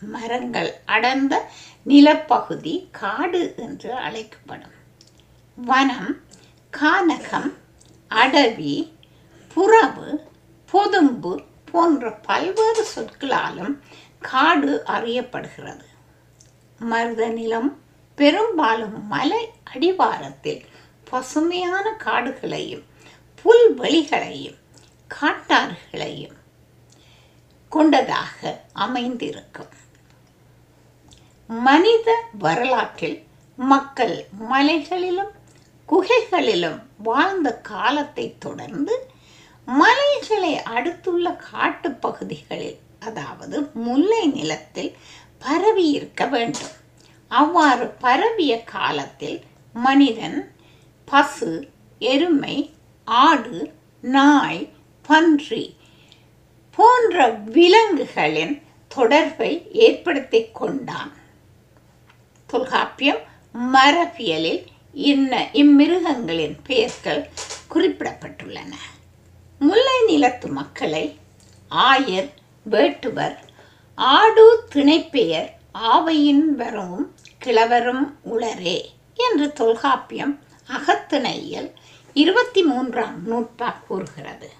மரங்கள் 0.00 0.74
அடர்ந்த 0.84 1.50
நிலப்பகுதி 1.82 2.88
காடு 2.92 3.54
என்று 3.56 3.94
அழைக்கப்படும். 3.94 4.74
வனம் 5.56 6.16
கானகம் 6.76 7.52
அடவி 8.08 8.96
புறவு 9.54 10.20
பொதும்பு 10.70 11.42
போன்ற 11.70 12.10
பல்வேறு 12.10 12.86
சொற்களாலும் 12.94 13.80
காடு 14.20 14.82
அறியப்படுகிறது. 14.86 15.84
மருத 16.78 17.28
நிலம் 17.28 17.80
பெரும்பாலும் 18.14 19.06
மலை 19.06 19.50
அடிவாரத்தில் 19.64 20.66
பசுமையான 21.10 21.96
காடுகளையும் 22.04 22.84
புல்வெளிகளையும் 23.44 24.58
காட்டாறுகளையும் 25.20 26.36
கொண்டதாக 27.68 28.60
அமைந்திருக்கும். 28.72 29.84
மனித 31.46 32.24
வரலாற்றில் 32.32 33.24
மக்கள் 33.56 34.26
மலைகளிலும் 34.30 35.30
குகைகளிலும் 35.86 36.82
வாழ்ந்த 36.98 37.58
காலத்தை 37.60 38.38
தொடர்ந்து 38.38 39.10
மலைகளை 39.66 40.62
அடுத்துள்ள 40.62 41.32
காட்டுப் 41.32 42.02
பகுதிகளில் 42.02 42.78
அதாவது 43.00 43.70
முல்லை 43.74 44.26
நிலத்தில் 44.26 44.96
பரவி 45.38 45.90
இருக்க 45.90 46.26
வேண்டும். 46.26 46.74
அவ்வாறு 47.28 47.86
பரவிய 47.86 48.64
காலத்தில் 48.64 49.42
மனிதன் 49.72 50.54
பசு 51.04 51.68
எருமை 51.98 52.74
ஆடு 53.04 53.72
நாய் 54.00 54.72
பன்றி 55.02 55.76
போன்ற 56.70 57.28
விலங்குகளின் 57.28 58.62
தொடர்பை 58.88 59.66
ஏற்படுத்தி 59.72 60.50
கொண்டான். 60.52 61.12
தொல்காப்பியம் 62.46 63.18
மரபியலில் 63.72 64.66
இன்ன 64.92 65.48
இம்மிருகங்களின் 65.52 66.56
பெயர்கள் 66.62 67.30
குறிப்பிடப்பட்டுள்ளன. 67.74 68.72
முல்லை 69.58 70.04
நிலத்து 70.06 70.48
மக்களை 70.48 71.18
ஆயர் 71.70 72.28
வேட்டுவர். 72.70 73.36
ஆடு 73.94 74.64
திணைப்பெயர் 74.74 75.50
ஆவையின் 75.72 76.44
வரவும் 76.56 77.14
கிழவரும் 77.38 78.18
உளரே 78.30 78.84
என்று 79.14 79.52
தொல்காப்பியம் 79.52 80.40
அகத்திணையில் 80.66 81.72
இருபத்தி 82.14 82.62
மூன்றாம் 82.62 83.18
நூற்பா 83.30 83.74
கூறுகிறது. 83.86 84.50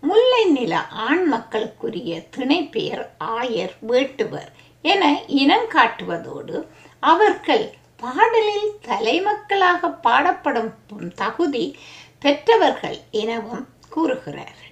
முல்லை 0.00 0.44
நில 0.44 0.86
ஆண் 0.86 1.24
மக்களுக்குரிய 1.24 2.22
திணைப்பெயர் 2.36 3.06
ஆயர் 3.24 3.74
வேட்டுவர் 3.88 4.50
என 4.82 5.22
இனங்காட்டுவதோடு 5.28 6.66
அவர்கள் 7.00 7.74
பாடலில் 7.96 8.72
தலைமக்களாக 8.86 9.94
பாடப்படும் 10.02 10.72
தகுதி 11.14 11.76
பெற்றவர்கள் 12.18 12.98
எனவும் 13.10 13.66
கூறுகிறார். 13.88 14.68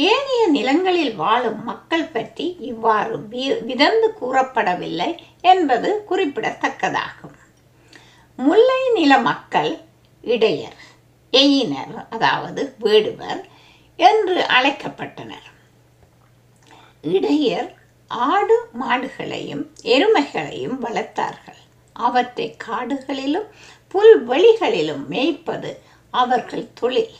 ஏனைய 0.00 0.46
நிலங்களில் 0.46 1.14
வாழும் 1.14 1.64
மக்கள் 1.64 2.04
பற்றி 2.04 2.56
இவ்வாறு 2.60 3.18
வி- 3.18 3.64
விதந்து 3.64 4.14
கூறப்படவில்லை 4.20 5.18
என்பது 5.40 6.04
குறிப்பிடத்தக்கதாகும். 6.10 7.36
முல்லை 8.36 8.92
நில 8.94 9.18
மக்கள் 9.18 9.78
இடையர் 10.22 10.76
எயினர் 11.30 12.06
அதாவது 12.10 12.74
வேடுவர் 12.80 13.44
என்று 13.96 14.42
அழைக்கப்பட்டனர். 14.42 15.48
இடையர் 17.02 17.74
ஆடு 18.08 18.68
மாடுகளையும் 18.80 19.66
எருமைகளையும் 19.82 20.78
வளர்த்தார்கள். 20.82 21.60
அவற்றை 21.92 22.56
காடுகளிலும் 22.56 23.46
புல்வெளிகளிலும் 23.94 25.06
மேய்ப்பது 25.10 25.76
அவர்கள் 26.10 26.72
தொழில். 26.72 27.14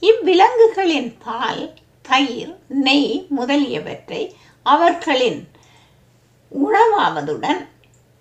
இவ்விலங்குகளின் 0.00 1.16
பால் 1.24 1.74
தயிர் 2.08 2.54
நெய் 2.68 3.26
முதலியவற்றை 3.38 4.22
அவர்களின் 4.66 5.40
உணவாவதுடன் 6.52 7.60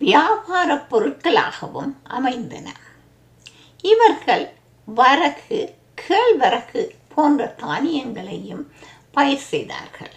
வியாபார 0.01 0.69
பொருட்களாகவும் 0.91 1.93
அமைந்தன. 2.17 2.67
இவர்கள் 3.81 4.45
வரகு 4.85 5.59
கேழ்வரகு 6.01 6.81
போன்ற 7.13 7.55
தானியங்களையும் 7.63 8.63
பயிர் 9.11 9.45
செய்தார்கள். 9.51 10.15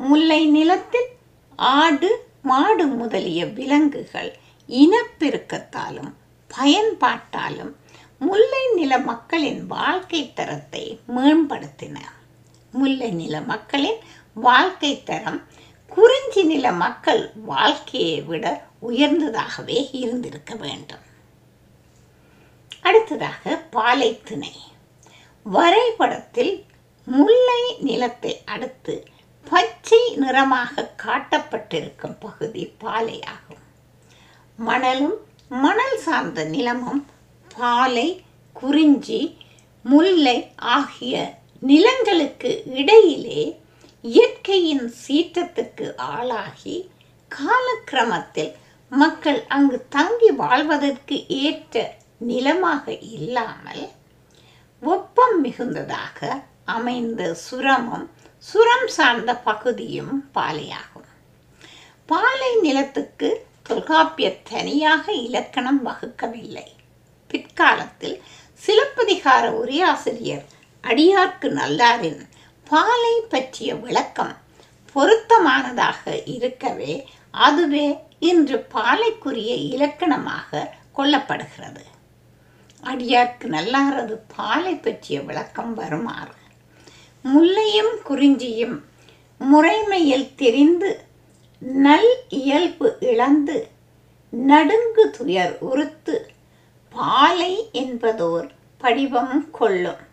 முல்லை 0.00 0.40
நிலத்தில் 0.46 1.10
ஆடு 1.56 2.10
மாடு 2.42 2.86
முதலிய 3.00 3.40
விலங்குகள் 3.58 4.30
இனப்பெருக்கத்தாலும் 4.68 6.12
பயன்பாட்டாலும் 6.50 7.72
முல்லை 8.18 8.64
நில 8.74 8.92
மக்களின் 9.10 9.60
வாழ்க்கை 9.66 10.22
தரத்தை 10.32 10.84
மேம்படுத்தின. 11.16 11.96
முல்லை 12.72 13.10
நில 13.10 13.40
மக்களின் 13.40 13.98
வாழ்க்கை 14.34 15.02
தரம் 15.02 15.42
குறிஞ்சி 15.88 16.42
நில 16.42 16.72
மக்கள் 16.72 17.32
வாழ்க்கையை 17.34 18.22
விட 18.22 18.66
உயர்ந்ததாகவே 18.88 19.88
இருந்திருக்க 19.92 20.54
வேண்டும். 20.54 20.98
அடுத்ததாக 22.80 23.56
பாலைத்திணை. 23.56 24.54
வரைபடத்தில் 25.42 26.64
முல்லை 27.04 27.76
நிலத்தை 27.78 28.42
அடுத்து 28.44 29.04
பச்சை 29.50 30.16
நிறமாக 30.16 30.94
காட்டப்பட்டிருக்கும் 30.96 32.16
பகுதி 32.20 32.72
பாலையாகும். 32.80 33.64
மணலும் 34.56 35.14
மணல் 35.48 35.98
சார்ந்த 35.98 36.44
நிலமும் 36.44 37.06
பாலை 37.58 38.24
குறிஞ்சி 38.52 39.36
முல்லை 39.82 40.52
ஆகிய 40.56 41.39
நிலங்களுக்கு 41.62 42.50
இடையிலே 42.74 43.42
இயற்கையின் 44.04 44.86
சீற்றத்துக்கு 45.06 45.86
ஆளாகி 45.96 46.90
காலக்கிரமத்தில் 47.30 48.52
மக்கள் 48.92 49.40
அங்கு 49.46 49.78
தங்கி 49.88 50.30
வாழ்வதற்கு 50.30 51.16
ஏற்ற 51.26 51.96
நிலமாக 52.18 52.92
இல்லாமல் 52.92 53.84
வெப்பம் 54.82 55.44
மிகுந்ததாக 55.44 56.42
அமைந்த 56.64 57.34
சுரமும் 57.34 58.06
சுரம் 58.38 58.88
சார்ந்த 58.88 59.30
பகுதியும் 59.36 60.14
பாலையாகும். 60.34 61.08
பாலை 62.06 62.52
நிலத்துக்கு 62.60 63.46
தொல்காப்பிய 63.62 64.28
தனியாக 64.42 65.12
இலக்கணம் 65.12 65.86
வகுக்கவில்லை. 65.86 66.68
பிற்காலத்தில் 67.30 68.16
சிலப்பதிகார 68.54 69.44
உரையாசிரியர் 69.50 70.46
அடியார்க்கு 70.82 71.48
நல்லாரின் 71.48 72.20
பாலை 72.70 73.14
பற்றிய 73.28 73.74
விளக்கம் 73.74 74.34
பொருத்தமானதாக 74.94 76.22
இருக்கவே 76.24 77.08
அதுவே 77.30 77.98
இன்று 78.18 78.66
பாலைக்குரிய 78.74 79.54
இலக்கணமாக 79.54 80.68
கொள்ளப்படுகிறது. 80.96 81.84
அடியார்க்கு 82.84 83.46
நல்லாரது 83.56 84.18
பாலை 84.36 84.74
பற்றிய 84.74 85.20
விளக்கம் 85.20 85.74
வருமாறு. 85.74 86.36
முல்லையும் 87.24 87.94
குறிஞ்சியும் 88.08 88.76
முறைமையில் 89.40 90.34
தெரிந்து 90.34 91.04
நல் 91.58 92.12
இயல்பு 92.28 92.96
இழந்து 93.00 93.68
நடுங்கு 94.30 95.10
துயர் 95.10 95.58
உறுத்து 95.60 96.30
பாலை 96.90 97.68
என்பதோர் 97.72 98.50
படிவம் 98.78 99.50
கொள்ளும். 99.50 100.08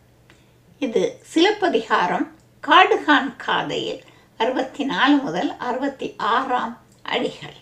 இது 0.79 1.19
சிலப்பதிகாரம் 1.23 2.31
காடுகான் 2.67 3.35
காதையில் 3.37 4.03
அறுபத்தி 4.37 4.83
நாலு 4.83 5.15
முதல் 5.15 5.57
அறுபத்தி 5.57 6.13
ஆறாம் 6.17 6.81
அடிகள். 7.01 7.55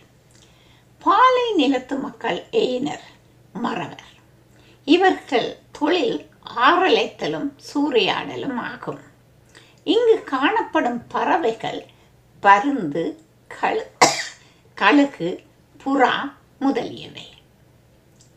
பாலை 1.00 1.54
நிலத்து 1.58 1.98
மக்கள் 1.98 2.44
எயினர் 2.52 3.06
மறவர். 3.54 4.04
இவர்கள் 4.86 5.58
தொழில் 5.72 6.30
ஆறலைத்தலும் 6.56 7.50
சூறையாடலும் 7.74 8.58
ஆகும். 8.58 9.00
இங்கு 9.84 10.24
காணப்படும் 10.24 11.08
பறவைகள் 11.08 11.86
பருந்து 12.40 13.24
கழு 13.62 13.84
கழுகு 14.74 15.44
புறா 15.86 16.32
முதலியவை. 16.60 17.28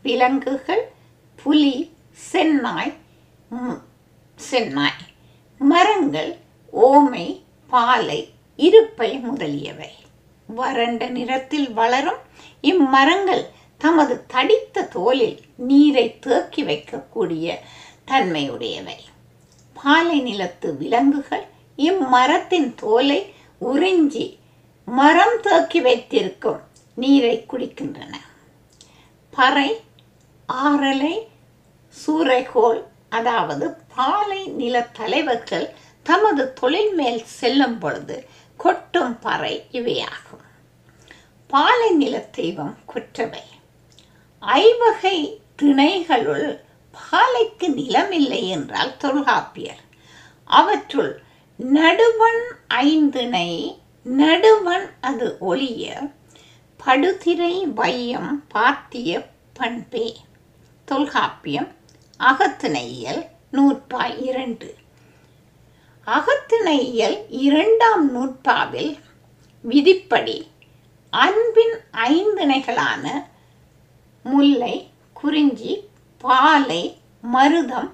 விலங்குகள் 0.03 0.91
புலி 1.43 1.95
சென்னாய் 2.31 2.97
ம், 4.39 4.45
சென்னாய் 4.45 5.01
மரங்கள் 5.61 6.31
ஓமை 6.73 7.25
பாலை 7.71 8.19
இருப்பை 8.59 9.17
முதலியவை. 9.19 9.91
வறண்ட 10.49 11.09
நிறத்தில் 11.09 11.73
வளரும் 11.73 12.21
இம்மரங்கள் 12.63 13.43
தமது 13.81 14.25
தடித்த 14.27 14.83
தோலில் 14.93 15.37
நீரை 15.55 16.19
தேக்கி 16.19 16.63
வைக்கக்கூடிய 16.63 17.47
தன்மையுடையவை. 18.07 18.97
பாலை 19.75 20.21
நிலத்து 20.21 20.77
விலங்குகள் 20.77 21.45
இம்மரத்தின் 21.77 22.75
தோலை 22.75 23.19
உறிஞ்சி 23.61 24.25
மரம் 24.87 25.39
தேக்கி 25.41 25.81
வைத்திருக்கும் 25.81 26.61
நீரை 26.97 27.45
குடிக்கின்றன. 27.49 28.13
பறை 29.33 29.69
ஆறலை 30.49 31.15
சூறைகோல் 31.95 32.81
அதாவது 33.09 33.75
பாலை 33.95 34.47
நில 34.47 34.81
தலைவர்கள் 34.81 35.73
தமது 36.03 36.53
தொழில் 36.53 36.93
மேல் 36.93 37.25
செல்லும் 37.25 37.77
பொழுது 37.77 38.27
கொட்டும் 38.57 39.19
பறை 39.19 39.67
இவையாகும். 39.71 40.45
பாலை 41.47 41.89
நில 41.89 42.19
தெய்வம் 42.19 42.77
குற்றவை. 42.85 43.43
ஐவகை 44.39 45.41
திணைகளுள் 45.61 46.59
பாலைக்கு 46.91 47.69
நிலமில்லை 47.69 48.47
என்றால் 48.47 48.97
தொல்காப்பியர். 48.97 49.81
அவற்றுள் 50.43 51.23
நடுவன் 51.57 52.43
ஐந்திணை 52.67 53.81
நடுவன் 54.03 54.89
அது 55.01 55.37
ஒளிய 55.39 56.11
படுதிரை 56.77 57.65
வையம் 57.65 58.45
பாத்திய 58.47 59.25
பண்பே. 59.53 60.15
தொல்காப்பியம் 60.85 61.77
அகத்திணையியல் 62.19 63.21
நூற்பாய் 63.51 64.15
இரண்டு 64.21 64.69
அகத்திணையியல் 66.07 67.17
இரண்டாம் 67.39 68.03
நூற்பாவில் 68.13 68.91
விதிப்படி 69.63 70.37
அன்பின் 71.13 71.75
ஐந்திணைகளான 72.09 73.05
முல்லை 74.25 74.75
குறிஞ்சி 75.15 75.73
பாலை 76.23 76.81
மருதம் 77.23 77.89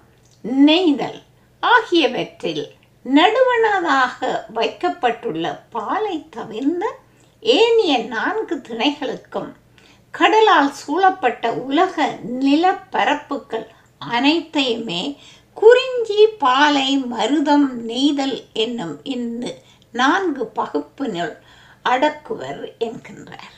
நெய்தல் 0.65 1.19
ஆகியவற்றில் 1.63 2.65
நடுவனதாக 3.05 4.19
வைக்கப்பட்டுள்ள 4.53 5.45
பாலை 5.69 6.17
தவிர்ந்த 6.29 6.85
ஏனைய 7.43 7.95
நான்கு 8.07 8.55
திணைகளுக்கும் 8.67 9.51
கடலால் 10.13 10.73
சூழப்பட்ட 10.73 11.45
உலக 11.63 11.95
நிலப்பரப்புகள் 12.39 13.67
அனைத்தையுமே 13.97 15.17
குறிஞ்சி 15.53 16.27
பாலை 16.27 17.03
மருதம் 17.03 17.71
நெய்தல் 17.71 18.43
என்னும் 18.53 18.99
இந்த 19.03 19.55
நான்கு 19.91 20.51
பகுப்பினுள் 20.55 21.36
அடக்குவர் 21.86 22.71
என்கின்றார். 22.79 23.53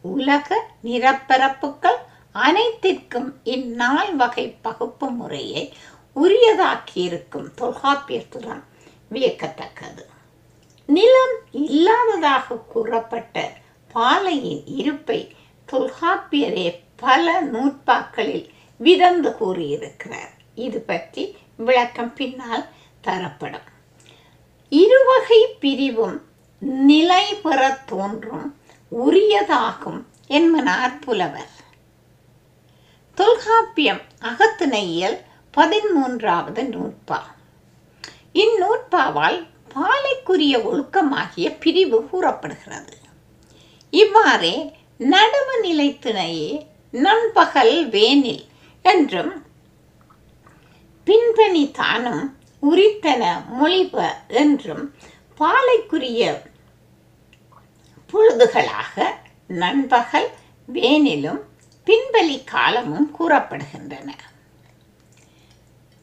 உலக 0.00 0.64
நிறப்பரப்புகள் 0.84 1.98
அனைத்திற்கும் 2.32 3.34
இந்நால் 3.44 4.16
வகை 4.16 4.56
பகுப்பு 4.62 5.10
முறையை 5.10 5.72
உரியதாக்கியிருக்கும் 6.16 7.48
தொல்காப்பியத்துடன் 7.56 8.62
வியக்கத்தக்கது. 9.10 10.04
நிலம் 10.86 11.36
இல்லாததாக 11.52 12.54
கூறப்பட்ட 12.68 13.52
பாலையின் 13.94 14.62
இருப்பை 14.66 15.34
தொல்காப்பியரே 15.72 16.80
பல 16.96 17.42
நூற்பாக்களில் 17.42 18.48
விதந்து 18.78 19.36
கூறியிருக்கிறார். 19.36 20.32
இது 20.54 20.80
பற்றி 20.80 21.36
விளக்கம் 21.56 22.14
பின்னால் 22.14 22.64
தரப்படும். 23.00 23.68
இருவகை 24.68 25.40
பிரிவும் 25.60 26.22
நிலை 26.58 27.34
பெற 27.34 27.80
தோன்றும் 27.86 28.48
உரியதாகும் 28.92 30.00
என்பனார் 30.28 30.98
புலவர். 31.00 31.54
தொல்காப்பியம் 33.14 34.00
அகத்திணையியல் 34.20 35.18
பதிமூன்றாவது 35.56 36.62
நூற்பா. 36.74 37.20
இந்நூற்பாவால் 38.34 39.46
பாலைக்குரிய 39.74 40.58
ஒழுக்கமாகிய 40.58 41.56
பிரிவு 41.60 42.08
கூறப்படுகிறது. 42.08 42.96
இவ்வாறே 43.90 44.56
நடுவு 44.98 45.54
நிலைத்திணையே 45.62 46.66
நண்பகல் 46.90 47.88
வேனில் 47.88 48.44
என்றும் 48.82 49.46
பின்பணி 51.06 51.70
தானும் 51.70 52.36
உரித்தன 52.62 53.46
மொழிப 53.48 54.22
என்றும் 54.28 54.94
பாலைக்குரிய 55.38 56.42
பொழுதுகளாக 58.12 59.04
நண்பகல் 59.46 60.28
வேனிலும் 60.72 61.40
பின்பலி 61.86 62.44
காலமும் 62.44 63.10
கூறப்படுகின்றன. 63.18 64.08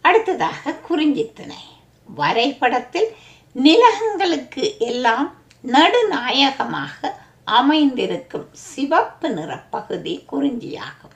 அடுத்ததாக 0.01 0.75
குறிஞ்சித்திணை. 0.89 1.61
வரைபடத்தில் 2.03 3.09
நிலகங்களுக்கு 3.53 4.77
எல்லாம் 4.77 5.33
நடுநாயகமாக 5.61 7.21
அமைந்திருக்கும் 7.43 8.49
சிவப்பு 8.51 9.29
நிற 9.29 9.57
பகுதி 9.57 10.25
குறிஞ்சியாகும். 10.31 11.14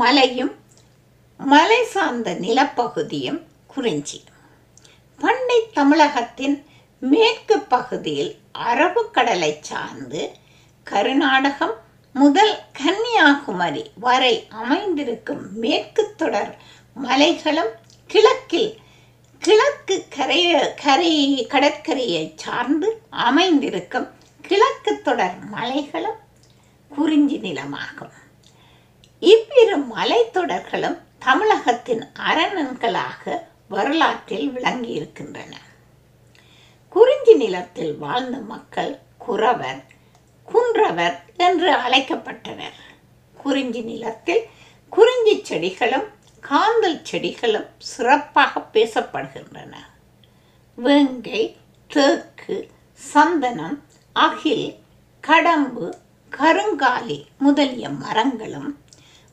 மலையும் 0.00 0.52
மலை 1.40 1.80
சார்ந்த 1.84 2.30
நிலப்பகுதியும் 2.34 3.40
குறிஞ்சி 3.66 4.18
பண்டை 5.18 5.58
தமிழகத்தின் 5.72 6.56
மேற்கு 7.02 7.56
பகுதியில் 7.74 8.32
அரபுக்கடலை 8.70 9.52
சார்ந்து 9.60 10.22
கர்நாடகம் 10.86 11.74
முதல் 12.14 12.54
கன்னியாகுமரி 12.72 13.84
வரை 14.00 14.34
அமைந்திருக்கும் 14.62 15.44
மேற்கு 15.54 16.04
தொடர் 16.16 16.52
மலைகளும் 16.96 17.72
கிழக்கில் 18.10 18.70
கிழக்கு 19.42 19.96
கரைய 20.16 20.52
கரை 20.84 21.12
கடற்கரையை 21.46 22.24
சார்ந்து 22.36 22.90
அமைந்திருக்கும் 23.10 24.08
கிழக்கு 24.42 24.92
தொடர் 25.02 25.36
மலைகளும் 25.50 26.20
குறிஞ்சி 26.90 27.38
நிலமாகும். 27.38 28.14
இவ்விரு 29.20 29.78
மலைத்தொடர்களும் 29.78 30.98
தமிழகத்தின் 31.18 32.08
அரணன்களாக 32.14 33.42
வரலாற்றில் 33.68 34.50
விளங்கியிருக்கின்றன. 34.50 35.54
குறிஞ்சி 36.88 37.34
நிலத்தில் 37.34 37.96
வாழ்ந்த 37.96 38.38
மக்கள் 38.38 38.98
குறவர் 39.18 39.84
குன்றவர் 40.44 41.24
என்று 41.36 41.72
அழைக்கப்பட்டனர். 41.72 42.78
குறிஞ்சி 43.34 43.80
நிலத்தில் 43.80 44.42
குறிஞ்சி 44.90 45.40
செடிகளும் 45.42 46.04
காந்தல் 46.42 47.02
செடிகளும் 47.02 47.68
சிறப்பாக 47.78 48.60
பேசப்படுகின்றன. 48.72 49.74
வேங்கை 50.74 51.56
தேக்கு 51.86 52.70
சந்தனம் 52.94 53.84
அகில் 54.12 54.76
கடம்பு 55.20 55.92
கருங்காலி 56.32 57.24
முதலிய 57.38 57.88
மரங்களும் 57.88 58.84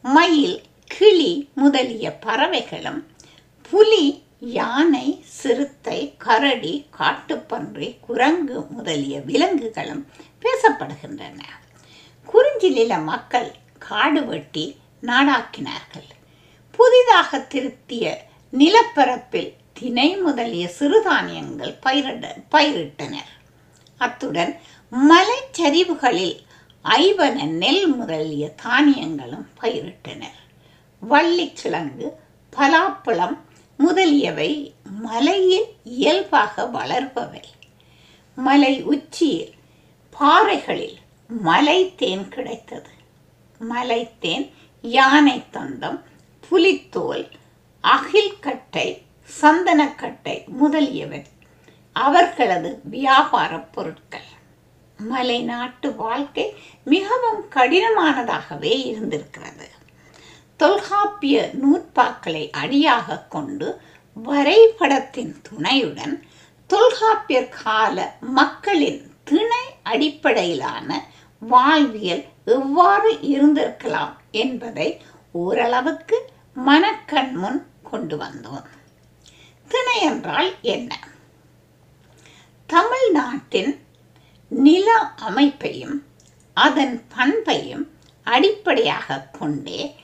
மயில் 0.03 0.61
கிளி 0.85 1.49
முதலிய 1.55 2.19
பறவைகளும் 2.21 3.07
புலி 3.61 4.23
யானை 4.39 5.23
சிறுத்தை 5.23 6.15
கரடி 6.17 6.85
காட்டுப்பன்றி 6.99 7.95
குரங்கு 7.99 8.61
முதலிய 8.61 9.19
விலங்குகளும் 9.19 10.07
பேசப்படுகின்றன. 10.41 11.39
குறிஞ்சிலில 12.33 13.03
மக்கள் 13.03 13.51
காடு 13.79 14.25
வெட்டி 14.25 14.77
நாடாக்கினார்கள். 15.01 16.09
புதிதாக 16.71 17.39
திருத்திய 17.39 18.25
நிலப்பரப்பில் 18.53 19.53
தினை 19.73 20.17
முதலிய 20.17 20.71
சிறுதானியங்கள் 20.79 21.79
பயிரிட 21.85 22.35
பயிரிட்டனர். 22.51 23.31
அத்துடன் 23.97 24.59
மலைச்சரிவுகளில் 24.91 26.42
ஐவன 26.84 27.43
நெல் 27.43 27.88
முதலிய 27.88 28.54
தானியங்களும் 28.63 29.46
பயிரிட்டனர். 29.62 30.39
வள்ளிக்கிழங்கு 31.00 32.19
பலாப்பழம் 32.58 33.38
முதலியவை 33.78 34.74
மலையில் 34.84 35.65
இயல்பாக 35.84 36.63
வளர்பவை. 36.63 37.43
மலை 38.36 38.84
உச்சியில் 38.84 39.54
பாறைகளில் 40.10 40.98
மலை 41.28 41.96
தேன் 41.96 42.30
கிடைத்தது. 42.30 42.89
மலை 43.60 44.10
தேன் 44.19 44.54
யானை 44.82 45.43
தந்தம் 45.54 46.02
புலித்தோல் 46.50 47.30
அகில்கட்டை 47.84 49.02
சந்தனக்கட்டை 49.41 50.46
முதலியவை. 50.46 51.24
அவர்களது 51.91 52.82
வியாபாரப் 52.84 53.74
பொருட்கள். 53.74 54.33
மலைநாட்டு 55.11 55.95
வாழ்க்கை 55.95 56.45
மிகவும் 56.83 57.41
கடினமானதாகவே 57.49 58.73
இருந்திருக்கிறது. 58.85 59.69
தொல்காப்பிய 60.57 61.49
நூற்பாக்களை 61.53 62.49
அடியாக 62.51 63.17
கொண்டு 63.29 63.81
வரைபடத்தின் 64.13 65.41
துணையுடன் 65.41 66.27
தொல்காப்பியர் 66.67 67.49
கால 67.63 68.15
மக்களின் 68.19 69.01
திணை 69.23 69.65
அடிப்படையிலான 69.83 70.89
வாழ்வியல் 71.39 72.25
எவ்வாறு 72.45 73.11
இருந்திருக்கலாம் 73.13 74.13
என்பதை 74.31 75.01
ஓரளவுக்கு 75.31 76.17
மனக்கண் 76.53 77.33
முன் 77.33 77.65
கொண்டு 77.83 78.17
வந்தோம். 78.17 78.65
திணை 79.67 79.99
என்றால் 80.01 80.51
என்ன? 80.61 80.99
தமிழ்நாட்டின் 82.65 83.71
நில 84.53 84.97
அமைப்பையும் 85.15 86.05
அதன் 86.53 87.03
பண்பையும் 87.15 87.87
அடிப்படையாக 88.23 89.27
கொண்டே 89.31 89.95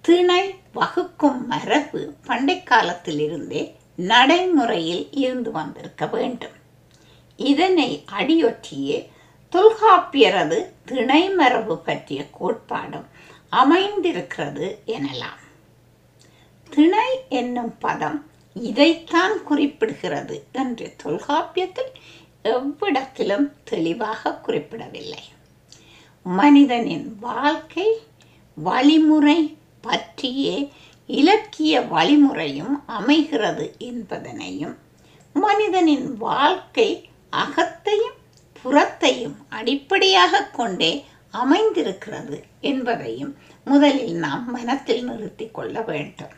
திணை 0.00 0.54
வகுக்கும் 0.74 1.46
மரபு 1.46 2.14
பண்டை 2.26 2.62
காலத்திலிருந்தே 2.62 3.74
நடைமுறையில் 3.96 5.08
இருந்து 5.10 5.50
வந்திருக்க 5.50 6.06
வேண்டும். 6.06 6.52
இதனை 7.36 8.04
அடியொற்றியே 8.18 9.08
தொல்காப்பியரது 9.52 10.66
திணை 10.84 11.30
மரபு 11.30 11.78
பற்றிய 11.78 12.26
கோட்பாடும் 12.40 13.06
அமைந்திருக்கிறது 13.48 14.82
எனலாம். 14.86 15.42
திணை 16.70 17.08
என்னும் 17.28 17.78
பதம் 17.78 18.30
இதைத்தான் 18.54 19.32
குறிப்பிடுகிறது 19.48 20.42
என்று 20.52 20.96
தொல்காப்பியத்தில் 20.96 21.92
எவ்விடத்திலும் 22.44 23.52
தெளிவாக 23.64 24.34
குறிப்பிடவில்லை. 24.34 25.22
மனிதனின் 26.22 27.18
வாழ்க்கை 27.20 27.98
வழிமுறை 28.54 29.58
பற்றியே 29.80 30.72
இலக்கிய 31.06 31.80
வழிமுறையும் 31.80 32.82
அமைகிறது 32.86 33.76
என்பதனையும் 33.78 34.76
மனிதனின் 35.32 36.16
வாழ்க்கை 36.16 37.10
அகத்தையும் 37.32 38.18
புறத்தையும் 38.64 39.36
அடிப்படையாக 39.48 40.44
கொண்டே 40.44 41.04
அமைந்திருக்கிறது 41.30 42.44
என்பதையும் 42.60 43.36
முதலில் 43.64 44.14
நாம் 44.14 44.50
மனத்தில் 44.50 45.04
நிறுத்திக் 45.04 45.54
கொள்ள 45.54 45.80
வேண்டும். 45.80 46.32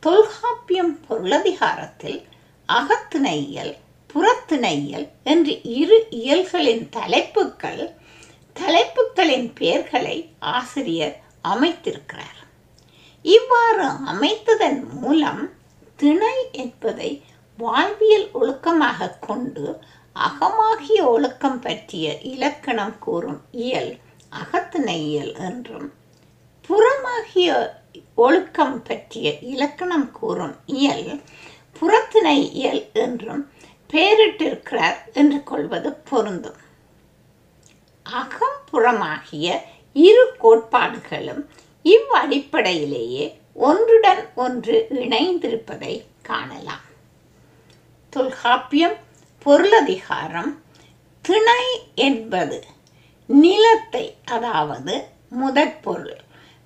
தொல்காப்பியம் 0.00 0.98
பொருளதிகாரத்தில் 1.08 2.24
அகத்திணையியல் 2.68 3.76
புறத்திணையியல் 4.14 5.08
என்று 5.22 5.62
இரு 5.62 6.06
இயல்களின் 6.10 6.88
தலைப்புகள் 6.88 7.82
தலைப்புகளின் 8.56 9.52
பெயர்களை 9.52 10.16
ஆசிரியர் 10.38 11.16
அமைத்திருக்கிறார். 11.44 12.38
இவ்வாறு 13.24 13.86
அமைத்ததன் 14.06 14.80
மூலம் 14.92 15.42
திணை 15.96 16.36
என்பதை 16.52 17.22
வாழ்வியல் 17.58 18.28
ஒழுக்கமாக 18.32 19.16
கொண்டு 19.18 19.80
அகமாகிய 20.16 21.00
ஒழுக்கம் 21.04 21.60
பற்றிய 21.60 22.18
இலக்கணம் 22.22 22.98
கூறும் 22.98 23.40
இயல் 23.50 23.98
அகத்திணையியல் 24.32 25.32
என்றும் 25.38 25.88
புறமாகிய 26.68 27.48
ஒழுக்கம் 28.14 28.82
பற்றிய 28.82 29.38
இலக்கணம் 29.40 30.10
கூறும் 30.12 30.56
இயல் 30.66 31.20
புறத்திணை 31.80 32.52
இயல் 32.52 32.90
என்றும் 32.92 33.42
பெயரிட்டிருக்கிறார் 33.92 34.98
என்று 35.12 35.42
கொள்வது 35.42 35.92
பொருந்தும். 35.94 36.60
அகம் 38.06 38.60
புறமாகிய 38.72 39.60
இரு 39.92 40.24
கோட்பாடுகளும் 40.38 41.42
இவ்வடிப்படையிலேயே 41.84 43.24
ஒன்றுடன் 43.52 44.22
ஒன்று 44.34 44.86
இணைந்திருப்பதை 44.90 46.04
காணலாம். 46.22 46.86
தொல்காப்பியம் 48.10 48.96
பொருளதிகாரம் 49.46 50.52
திணை 51.24 51.64
என்பது 51.94 52.58
நிலத்தை 53.26 54.16
அதாவது 54.24 54.94
முதற்பொருள் 55.30 56.20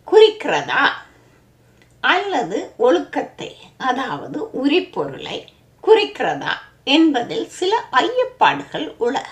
குறிக்கிறதா? 0.07 0.85
அல்லது 2.01 2.73
ஒழுக்கத்தை 2.77 3.57
அதாவது 3.77 4.39
உரிப்பொருளை 4.63 5.39
குறிக்கிறதா? 5.85 6.55
என்பதில் 6.85 7.49
சில 7.49 7.85
ஐயப்பாடுகள் 7.92 8.94
உள. 8.99 9.27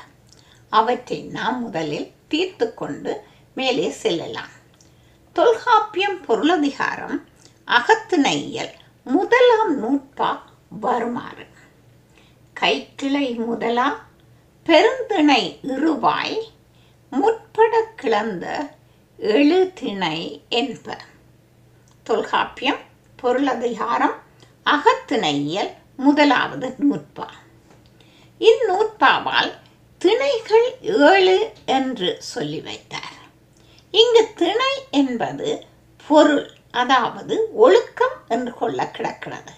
அவற்றை 0.70 1.22
நாம் 1.22 1.60
முதலில் 1.60 2.12
தீர்த்து 2.28 2.74
கொண்டு 2.74 3.24
மேலே 3.54 3.90
செல்லலாம். 3.90 4.60
தொல்காப்பியம் 5.32 6.20
பொருளதிகாரம் 6.20 7.26
அகத்திணையியல் 7.66 8.72
முதலாம் 9.04 9.82
நூற்பா 9.82 10.38
வருமாறு. 10.68 11.46
கைக்கிளை 12.60 13.46
முதலா 13.46 14.04
பெருந்திணை 14.64 15.58
இருவாய் 15.62 16.40
முற்பட 17.10 17.82
கிளந்த 17.96 18.74
எழுதிணை 19.16 20.42
என்ப. 20.48 20.98
தொல்காப்பியம் 22.02 22.80
பொருளதிகாரம் 23.16 24.14
அகத்திணையியல் 24.64 25.70
முதலாவது 25.96 26.74
நூற்பா. 26.78 27.28
இந்நூற்பாவால் 28.48 29.52
திணைகள் 30.00 30.68
ஏழு 31.08 31.38
என்று 31.64 32.16
சொல்லி 32.18 32.60
வைத்தார். 32.60 33.18
இங்கு 33.90 34.22
திணை 34.34 34.72
என்பது 34.90 35.66
பொருள் 36.06 36.46
அதாவது 36.70 37.48
ஒழுக்கம் 37.52 38.16
என்று 38.28 38.52
கொள்ள 38.54 38.90
கிடக்கிறது. 38.90 39.54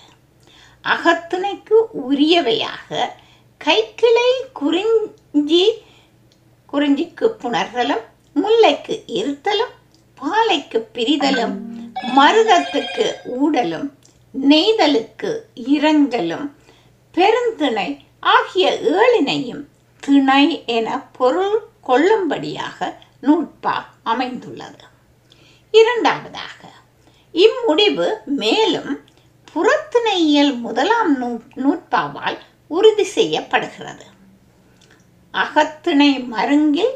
அகத்திணைக்கு 0.85 1.77
உரியவையாக 2.09 3.13
கைக்கிளை 3.61 4.31
குறிஞ்சி 4.53 5.65
குறிஞ்சிக்கு 6.73 7.27
புணர்தலும் 7.43 8.05
முல்லைக்கு 8.37 8.95
இருத்தலும் 9.07 9.75
பாலைக்கு 10.15 10.79
பிரிதலும் 10.95 11.55
மருதத்துக்கு 12.17 13.07
ஊடலும் 13.41 13.89
நெய்தலுக்கு 14.35 15.31
இரங்கலும் 15.55 16.47
பெருந்திணை 17.15 17.89
ஆகிய 18.33 18.65
ஏழினையும் 18.95 19.65
திணை 20.01 20.45
என 20.67 20.89
பொருள் 21.19 21.59
கொள்ளும்படியாக 21.81 22.79
நூற்பா 23.23 23.75
அமைந்துள்ளது. 24.03 24.83
இரண்டாவதாக 25.71 26.61
இம்முடிவு 27.35 28.09
மேலும் 28.25 28.93
புறத்திணையியல் 29.55 30.55
முதலாம் 30.57 31.13
நூ 31.19 31.29
நூற்பாவால் 31.55 32.39
உறுதி 32.67 33.05
செய்யப்படுகிறது. 33.05 34.05
அகத்திணை 35.35 36.13
மருங்கில் 36.33 36.95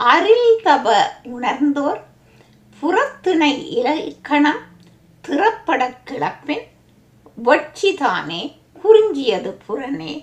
அரில்தவ 0.00 0.86
உணர்ந்தோர் 1.24 2.00
புறத்திணை 2.80 3.52
இலக்கணம் 3.70 4.62
திறப்பட 5.20 5.94
கிளப்பின் 6.10 6.66
வெட்சிதானே 7.44 8.42
குறிஞ்சியது 8.82 9.50
புறனே 9.66 10.14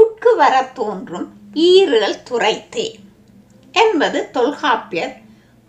உட்கு 0.00 0.30
வர 0.36 0.54
தோன்றும் 0.78 1.28
ஈரல் 1.68 2.22
துரைத்தே 2.28 2.86
என்பது 3.74 4.18
தொல்காப்பியர் 4.30 5.14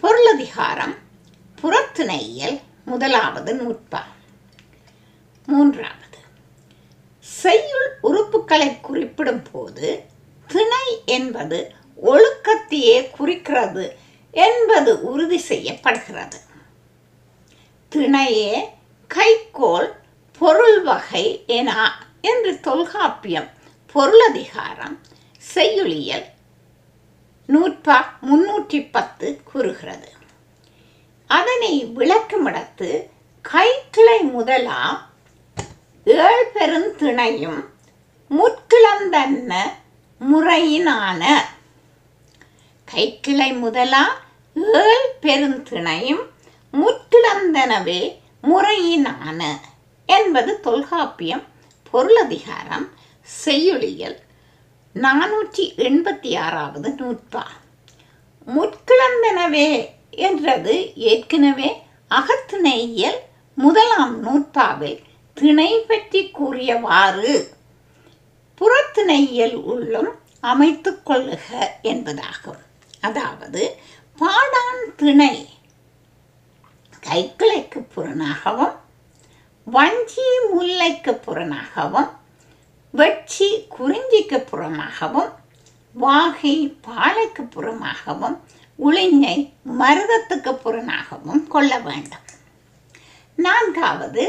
பொருளதிகாரம் 0.02 0.96
புறத்திணையியல் 1.62 2.58
முதலாவது 2.86 3.52
நூற்பா. 3.60 4.02
மூன்றாவது 5.48 6.20
செய்யுள் 7.22 7.90
உறுப்புகளை 8.04 8.70
குறிப்பிடும் 8.82 9.44
போது 9.52 9.90
திணை 10.48 10.88
என்பது 11.06 11.60
ஒழுக்கத்தையே 12.12 12.98
குறிக்கிறது 13.18 13.86
என்பது 14.32 14.92
உறுதி 15.12 15.40
செய்யப்படுகிறது. 15.50 16.38
திணையே 17.92 18.54
கைக்கோள் 19.10 19.90
பொருள் 20.40 20.80
வகை 20.82 21.26
என 21.60 21.72
என்று 22.22 22.52
தொல்காப்பியம் 22.60 23.50
பொருளதிகாரம் 23.98 24.98
செய்யுளியல் 25.54 26.26
நூற்பா 27.50 27.98
முன்னூற்றி 28.30 28.80
பத்து 28.92 29.28
கூறுகிறது. 29.44 30.10
அதனை 31.30 31.74
விளக்குமிடத்து 31.98 32.90
கைக்கிளை 33.46 34.20
முதலா 34.32 34.82
ஏழ் 36.04 36.46
பெருந்திணையும் 36.56 37.62
முற்கிளந்தன்ன 38.32 39.54
முறையினான. 40.22 41.24
கைக்கிளை 42.88 43.50
முதலா 43.60 44.04
ஏழ் 44.84 45.10
பெருந்திணையும் 45.22 46.24
முற்றிழந்தனவே 46.74 48.02
முறையினான 48.42 49.42
என்பது 50.06 50.60
தொல்காப்பியம் 50.60 51.44
பொருளதிகாரம் 51.94 52.88
செய்யுளியல் 53.28 54.18
நானூற்றி 54.96 55.64
எண்பத்தி 55.88 56.30
ஆறாவது 56.38 56.90
நூற்பா. 56.90 57.44
முற்கிழந்தனவே 58.48 59.70
என்றது 60.12 60.76
ஏற்கனவே 60.96 61.70
அகத்திணையியல் 62.12 63.20
முதலாம் 63.58 64.16
நூற்பாவில் 64.24 65.00
திணை 65.38 65.72
பற்றி 65.80 66.22
கூறியவாறு. 66.30 67.34
புறத்திணையியல் 68.62 69.58
உள்ளும் 69.72 70.12
அமைத்து 70.40 70.92
கொள்ளுக 71.04 71.48
என்பதாகும். 71.82 72.62
அதாவது 73.02 73.64
பாடான் 74.20 74.84
திணை 74.96 75.36
கைக்கிளைக்கு 77.08 77.80
புறனாகவும் 77.96 78.76
வஞ்சி 79.68 80.28
முல்லைக்கு 80.52 81.14
புறனாகவும் 81.26 82.10
வெட்சி 82.98 83.48
குறிஞ்சிக்கு 83.76 84.38
புறமாகவும் 84.52 85.32
வாகை 85.96 86.56
பாலைக்கு 86.82 87.44
புறமாகவும் 87.44 88.38
உளிஞை 88.80 89.38
மருதத்துக்கு 89.80 90.52
புறனாகவும் 90.64 91.44
கொள்ள 91.48 91.72
வேண்டும். 91.80 92.26
நான்காவது 93.38 94.24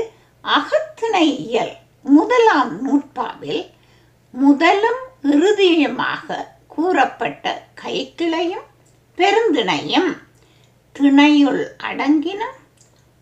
அகத்திணையியல் 0.44 1.74
முதலாம் 2.16 2.72
நூற்பாவில் 2.84 3.64
முதலும் 4.34 5.02
இறுதியுமாக 5.22 6.46
கூறப்பட்ட 6.66 7.44
கைக்கிளையும் 7.82 8.66
பெருந்திணையும் 9.18 10.10
திணையுள் 10.96 11.62
அடங்கினும் 11.88 12.56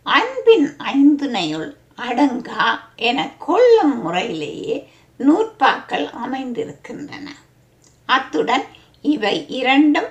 அன்பின் 0.07 0.69
ஐந்திணையுள் 0.93 1.71
அடங்கா 2.09 2.67
என 3.09 3.19
கொள்ளும் 3.47 3.97
முறையிலேயே 4.03 4.77
நூற்பாக்கள் 5.19 6.11
அமைந்திருக்கின்றன. 6.11 7.31
அத்துடன் 8.07 8.65
இவை 9.03 9.49
இரண்டும் 9.49 10.09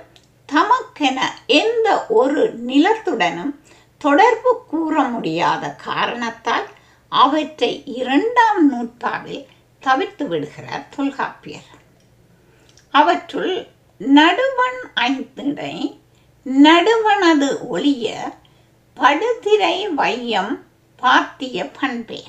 தமக்கென 0.52 1.22
எந்த 1.46 2.06
ஒரு 2.08 2.60
நிலத்துடனும் 2.68 3.56
தொடர்பு 3.98 4.66
கூற 4.70 5.04
முடியாத 5.04 5.70
காரணத்தால் 5.70 6.68
அவற்றை 7.10 7.84
இரண்டாம் 7.86 8.74
நூற்பாவில் 8.74 9.46
தவிர்த்து 9.80 10.28
விடுகிறார் 10.28 10.90
தொல்காப்பியர். 10.96 11.74
அவற்றுள் 12.90 13.68
நடுவன் 14.00 14.82
ஐந்திடை 14.96 16.00
நடுவனது 16.44 17.58
ஒளிய 17.72 18.34
படுதிரை 18.96 19.88
வையம் 19.88 20.66
பார்த்திய 21.02 21.72
பண்பே. 21.80 22.24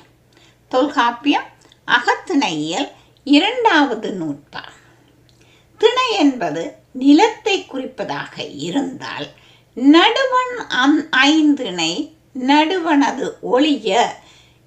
தொல்காப்பியம் 0.69 1.55
அகத்திணையியல் 1.87 2.89
இரண்டாவது 3.23 4.09
நூற்பா. 4.11 4.63
திணை 5.77 6.07
என்பது 6.17 6.73
நிலத்தை 6.91 7.65
குறிப்பதாக 7.73 8.35
இருந்தால் 8.55 9.27
நடுவன் 9.75 10.55
அந் 10.67 10.99
ஐந்திணை 11.09 12.15
நடுவனது 12.39 13.27
ஒளிய 13.41 14.07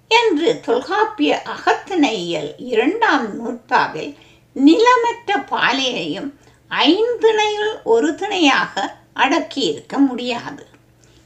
என்று 0.09 0.61
தொல்காப்பிய 0.61 1.43
அகத்திணையியல் 1.45 2.51
இரண்டாம் 2.59 3.27
நூற்பாவில் 3.39 4.15
நிலமற்ற 4.55 5.31
பாலையையும் 5.51 6.31
ஐந்திணையுள் 6.71 7.75
ஒரு 7.85 8.15
திணையாக 8.15 8.97
அடக்கியிருக்க 9.17 9.99
முடியாது. 9.99 10.67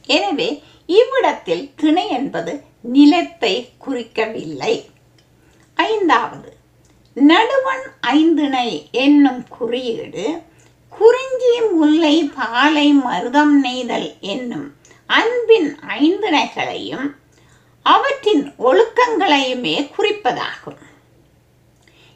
எனவே 0.05 0.63
இவ்விடத்தில் 0.85 1.71
திணை 1.75 2.09
என்பது 2.09 2.61
நிலத்தை 2.81 3.69
குறிக்கவில்லை. 3.85 4.75
ஐந்தாவது. 5.75 6.53
நடுவன் 7.13 7.85
ஐந்திணை 8.01 8.87
என்னும் 8.91 9.47
குறியீடு 9.47 10.41
குறிஞ்சி 10.89 11.61
முல்லை 11.61 12.31
பாலை 12.35 12.93
மருதம் 12.93 13.59
நெய்தல் 13.63 14.19
என்னும் 14.19 14.75
அன்பின் 15.05 15.79
ஐந்திணைகளையும் 15.87 17.15
அவற்றின் 17.81 18.53
ஒழுக்கங்களையுமே 18.59 19.91
குறிப்பதாகும். 19.97 20.81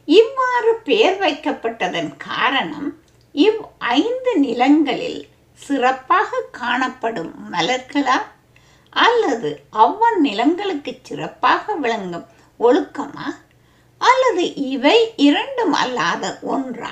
இவ்வாறு 0.05 0.79
பெயர் 0.83 1.19
வைக்கப்பட்டதன் 1.19 2.17
காரணம் 2.17 2.99
இவ் 3.31 3.61
ஐந்து 3.77 4.37
நிலங்களில் 4.37 5.27
சிறப்பாக 5.53 6.43
காணப்படும் 6.51 7.33
மலர்களா? 7.53 8.21
அல்லது 8.89 9.61
அவ்வன் 9.69 10.19
நிலங்களுக்கு 10.19 10.97
சிறப்பாக 11.01 11.75
விளங்கும் 11.75 12.25
ஒழுக்கமா? 12.59 13.35
அல்லது 14.01 14.43
இவை 14.69 14.97
இரண்டும் 15.17 15.73
அல்லாத 15.73 16.39
ஒன்றா? 16.41 16.91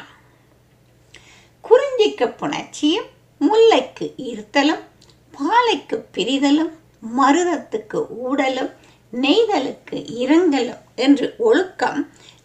குறிஞ்சிக்கு 1.64 2.28
புணர்ச்சியும் 2.40 3.08
முல்லைக்கு 3.42 4.06
ஈர்த்தலும் 4.24 4.84
பாலைக்கு 5.34 5.98
பிரிதலும் 6.14 6.72
மருதத்துக்கு 7.18 8.00
ஊடலும் 8.24 8.72
நெய்தலுக்கு 9.14 9.98
இரங்கலும் 10.18 10.84
என்று 10.96 11.36
ஒழுக்கம் 11.38 12.00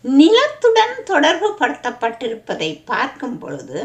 நிலத்துடன் 0.05 0.95
தொடர்பு 1.05 1.49
படுத்தப்பட்டிருப்பதை 1.61 2.85
பார்க்கும் 2.85 3.39
பொழுது 3.39 3.79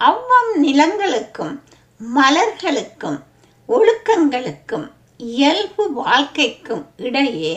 அவ்வம் 0.00 0.52
நிலங்களுக்கும் 0.62 1.54
மலர்களுக்கும் 2.00 3.18
ஒழுக்கங்களுக்கும் 3.68 4.86
இயல்பு 5.30 5.84
வாழ்க்கைக்கும் 5.94 6.84
இடையே 6.98 7.54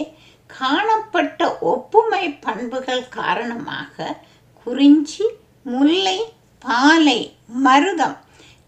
காணப்பட்ட 0.58 1.58
ஒப்புமை 1.60 2.26
பண்புகள் 2.40 3.10
காரணமாக 3.10 4.18
குறிஞ்சி 4.66 5.26
முல்லை 5.66 6.20
பாலை 6.60 7.20
மருதம் 7.66 8.18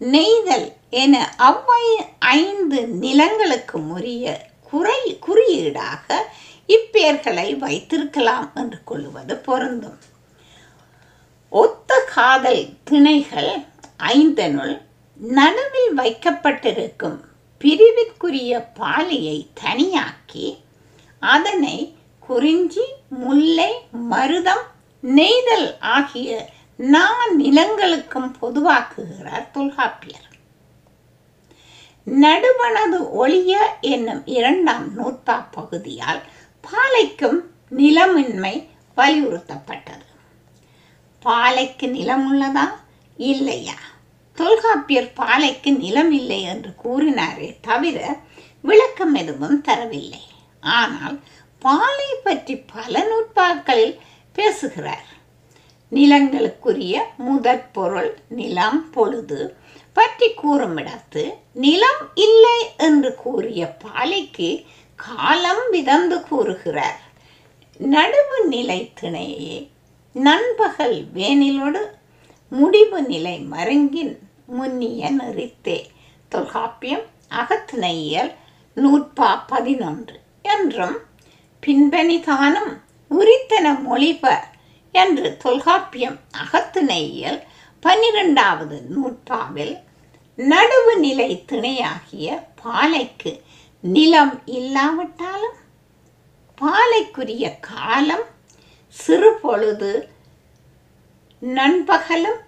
நெய்தல் 0.00 0.72
என 0.90 1.14
அவ்வை 1.38 1.84
ஐந்து 2.18 2.86
நிலங்களுக்கு 2.86 3.78
உரிய 3.88 4.26
குறை 4.70 5.18
குறியீடாக 5.26 6.06
இப்பெயர்களை 6.68 7.48
வைத்திருக்கலாம் 7.58 8.50
என்று 8.54 8.78
கொள்வது 8.84 9.36
பொருந்தும். 9.36 9.98
ஒத்த 11.52 11.90
காதல் 12.14 12.64
திணைகள் 12.90 13.52
ஐந்தனுள் 13.98 14.76
நடுவில் 15.20 15.92
வைக்கப்பட்டிருக்கும் 15.96 17.18
பிரிவிற்குரிய 17.60 18.52
பாலியை 18.80 19.38
தனியாக்கி 19.62 20.46
அதனை 21.26 21.96
குறிஞ்சி 22.20 22.84
முல்லை 23.08 23.72
மருதம் 24.10 24.64
நெய்தல் 25.00 25.78
ஆகிய 25.80 26.48
நா 26.76 27.04
நிலங்களுக்கும் 27.38 28.32
பொதுவாக்குகிறார் 28.40 29.50
தொல்காப்பியர். 29.50 30.24
நடுவனது 32.04 32.98
ஒளிய 33.10 33.52
என்னும் 33.80 34.26
இரண்டாம் 34.26 34.86
நூற்பா 34.98 35.46
பகுதியால் 35.50 36.22
பாலைக்கும் 36.60 37.40
நிலமின்மை 37.70 38.54
வலியுறுத்தப்பட்டது. 38.96 40.06
பாலைக்கு 41.20 41.88
நிலம் 41.88 42.26
உள்ளதா? 42.26 42.66
இல்லையா? 43.16 43.78
தொல்காப்பியர் 44.34 45.12
பாலைக்கு 45.12 45.72
நிலம் 45.72 46.12
இல்லை 46.12 46.42
என்று 46.42 46.72
கூறினாரே 46.84 47.56
தவிர 47.60 48.16
விளக்கம் 48.62 49.14
எதுவும் 49.14 49.62
தரவில்லை. 49.62 50.25
ஆனால் 50.66 51.20
பாலை 51.58 52.10
பற்றி 52.24 52.56
பல 52.56 53.04
நூற்பாக்களில் 53.10 53.98
பேசுகிறார். 54.32 55.06
நிலங்களுக்குரிய 55.92 56.94
முதற் 57.16 57.72
பொருள் 57.72 58.18
நிலம் 58.28 58.90
பொழுது 58.90 59.56
பற்றி 59.92 60.34
கூறும் 60.34 60.76
இடத்து 60.76 61.34
நிலம் 61.52 62.02
இல்லை 62.14 62.58
என்று 62.76 63.14
கூறிய 63.14 63.76
பாலைக்கு 63.84 64.64
காலம் 64.96 65.64
விதந்து 65.70 66.22
கூறுகிறார். 66.22 67.00
நடுவு 67.80 68.38
நிலை 68.44 68.92
திணையே 69.00 69.68
நண்பகல் 70.12 71.04
வேனிலோடு 71.14 71.82
முடிவு 72.48 73.02
நிலை 73.02 73.38
மருங்கின் 73.38 74.18
முன்னிய 74.46 75.10
நெறித்தே. 75.10 75.90
தொல்காப்பியம் 76.28 77.06
அகத்திணையியல் 77.30 78.32
நூற்பா 78.76 79.42
பதினொன்று. 79.46 80.24
என்றும் 80.46 80.96
பின்பனிதானும் 81.62 82.72
உரித்தன 83.10 83.82
மொழிப 83.82 84.24
என்று 84.92 85.36
தொல்காப்பியம் 85.36 86.18
அகத்துணையில் 86.42 87.42
பன்னிரெண்டாவது 87.80 88.76
நூற்பாவில் 88.94 89.74
நடுவு 90.38 90.94
நிலை 90.96 91.44
திணையாகிய 91.48 92.42
பாலைக்கு 92.62 93.42
நிலம் 93.80 94.42
இல்லாவிட்டாலும் 94.46 95.56
பாலைக்குரிய 96.58 97.58
காலம் 97.60 98.26
சிறு 98.88 99.38
பொழுது 99.42 100.08
நண்பகலும் 101.42 102.40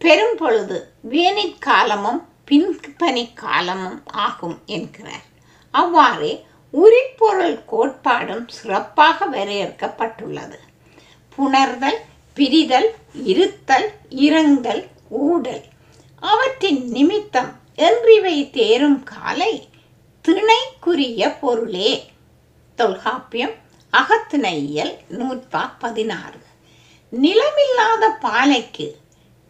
பெரும்பொழுது 0.00 0.78
வேனிற்காலமும் 1.10 2.20
பின்பனி 2.50 3.24
காலமும் 3.34 4.02
ஆகும் 4.06 4.58
என்கிறார். 4.66 5.26
அவ்வாறே 5.70 6.45
உரிப்பொருள் 6.72 7.62
கோட்பாடும் 7.72 8.48
சிறப்பாக 8.48 9.26
வரையறுக்கப்பட்டுள்ளது. 9.26 10.58
புணர்தல் 11.36 11.98
பிரிதல் 12.34 12.90
இருத்தல் 13.12 13.92
இறங்கல் 14.10 14.86
ஊடல் 15.08 15.62
அவற்றின் 16.20 16.88
நிமித்தம் 16.88 17.52
என்றிவை 17.76 18.50
தேரும் 18.50 19.02
காலை 19.02 19.68
திணைக்குரிய 20.24 21.38
பொருளே. 21.40 22.12
தொல்காப்பியம் 22.74 23.54
அகத்திணையியல் 23.92 24.96
நூற்பா 25.08 25.70
பதினாறு. 25.78 26.38
நிலமில்லாத 27.22 28.08
பாலைக்கு 28.20 28.96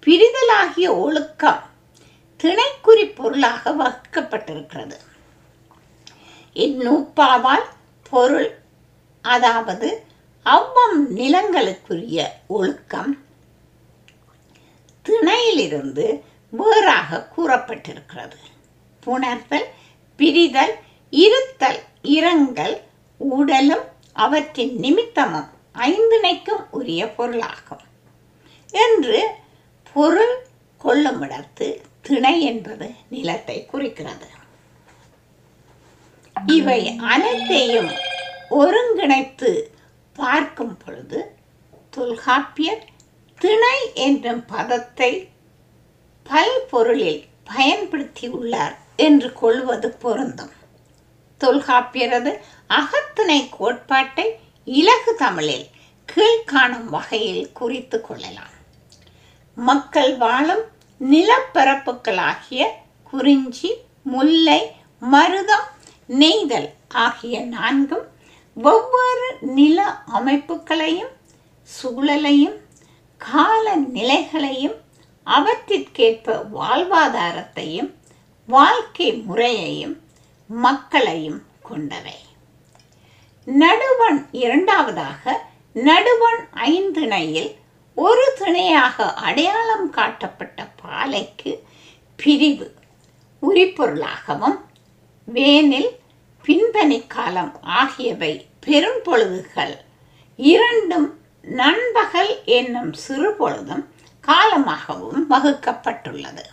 பிரிதலாகிய 0.07 0.89
ஒழுக்கம் 0.99 1.63
திணைக்குறி 2.43 3.15
பொருளாக 3.15 3.71
வகுக்கப்பட்டிருக்கிறது. 3.71 4.97
இந்நூற்பாவால் 6.57 7.67
பொருள் 8.11 8.51
அதாவது 9.23 9.89
அவ்வம் 10.47 10.99
நிலங்களுக்குரிய 11.17 12.19
ஒழுக்கம் 12.47 13.13
திணையிலிருந்து 15.05 16.07
வேறாக 16.51 17.29
கூறப்பட்டிருக்கிறது. 17.37 18.39
புணர்தல் 19.07 19.67
பிரிதல் 20.19 20.75
இருத்தல் 21.11 21.81
இறங்கல் 22.03 22.77
உடலும் 23.19 23.85
அவற்றின் 24.13 24.75
நிமித்தமும் 24.79 25.51
ஐந்திணைக்கும் 25.75 26.65
உரிய 26.71 27.03
பொருளாகும். 27.13 27.85
என்று 28.71 29.21
பொருள் 29.93 30.35
கொள்ளுமிடத்து 30.85 31.69
திணை 32.01 32.41
என்பது 32.41 32.89
நிலத்தை 33.11 33.67
குறிக்கிறது. 33.67 34.27
இவை 36.45 36.97
அனைத்தையும் 36.97 37.91
ஒருங்கிணைத்து 38.51 39.63
பார்க்கும் 40.13 40.77
பொழுது 40.77 41.37
தொல்காப்பியர் 41.91 42.85
திணை 43.39 43.79
என்னும் 43.95 44.45
பதத்தை 44.47 45.29
பல்பொருளில் 46.27 47.25
பயன்படுத்தியுள்ளார் 47.51 48.77
என்று 48.97 49.33
கொள்வது 49.33 49.91
பொருந்தும். 49.91 50.53
தொல்காப்பியரது 51.41 52.39
அகத்திணை 52.67 53.49
கோட்பாட்டை 53.49 54.39
இலகு 54.65 55.15
தமிழில் 55.15 55.67
கீழ்காணும் 56.09 56.85
வகையில் 56.85 57.53
குறித்து 57.53 58.01
கொள்ளலாம். 58.01 58.55
மக்கள் 59.55 60.17
வாழும் 60.17 60.65
நிலப்பரப்புகளாகிய 61.01 62.65
குறிஞ்சி 63.03 63.75
முல்லை 64.03 64.71
மருதம் 65.03 65.67
நெய்தல் 66.07 66.73
ஆகிய 66.89 67.41
நான்கும் 67.41 68.07
ஒவ்வொரு 68.55 69.37
நில 69.41 69.99
அமைப்புகளையும் 70.15 71.15
சூழலையும் 71.69 72.57
கால 73.17 73.77
நிலைகளையும் 73.77 74.75
அவற்றிற்கேற்ப 75.27 76.43
வாழ்வாதாரத்தையும் 76.55 77.95
வாழ்க்கை 78.47 79.13
முறையையும் 79.13 80.01
மக்களையும் 80.47 81.43
கொண்டவை. 81.63 82.17
நடுவன் 83.45 84.27
இரண்டாவதாக 84.33 85.45
நடுவன் 85.75 86.49
ஐந்திணையில் 86.53 87.57
ஒரு 87.95 88.33
திணையாக 88.39 89.15
அடையாளம் 89.15 89.91
காட்டப்பட்ட 89.91 90.69
பாலைக்கு 90.83 91.63
பிரிவு 92.17 92.75
உரிப்பொருளாகவும் 93.43 94.66
வேனில் 95.29 95.91
பின்பனி 96.45 97.07
காலம் 97.07 97.53
ஆகியவை 97.63 98.49
பெரும்பொழுதுகள் 98.67 99.75
இரண்டும் 100.39 101.09
நண்பகல் 101.45 102.45
என்னும் 102.45 102.93
சிறு 102.93 103.35
பொழுதும் 103.35 103.85
காலமாகவும் 104.29 105.27
வகுக்கப்பட்டுள்ளது. 105.31 106.45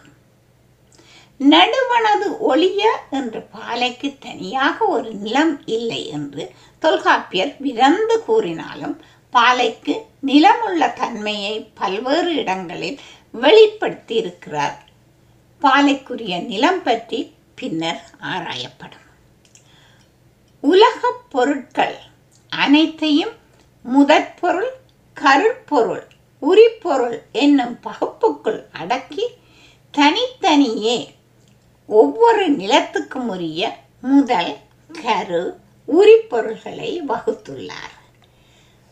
நடுவனது 1.39 2.27
ஒளிய 2.39 2.81
என்று 3.09 3.41
பாலைக்கு 3.51 4.17
தனியாக 4.19 4.85
ஒரு 4.85 5.13
நிலம் 5.13 5.61
இல்லை 5.65 6.07
என்று 6.07 6.51
தொல்காப்பியர் 6.79 7.55
விரந்து 7.59 8.17
கூறினாலும் 8.25 8.95
பாலைக்கு 9.33 9.95
நிலமுள்ள 10.19 10.93
தன்மையை 10.93 11.55
பல்வேறு 11.73 12.35
இடங்களில் 12.35 12.99
வெளிப்படுத்தி 13.31 14.15
இருக்கிறார் 14.15 14.77
பாலைக்குரிய 15.61 16.41
நிலம் 16.43 16.83
பற்றி 16.83 17.19
பின்னர் 17.63 18.01
ஆராயப்படும். 18.21 19.05
உலகப் 20.59 21.31
பொருட்கள் 21.31 21.95
அனைத்தையும் 22.49 23.31
முதற்பொருள் 23.83 24.71
கருப்பொருள் 25.13 26.07
உரிப்பொருள் 26.41 27.21
என்னும் 27.31 27.79
பகுப்புக்குள் 27.83 28.65
அடக்கி 28.71 29.27
தனித்தனியே 29.91 31.15
ஒவ்வொரு 31.87 32.51
நிலத்துக்கும் 32.51 33.29
உரிய 33.29 33.77
முதல் 34.01 34.57
கரு 35.03 35.59
உரிப்பொருள்களை 35.87 37.01
வகுத்துள்ளார். 37.07 37.95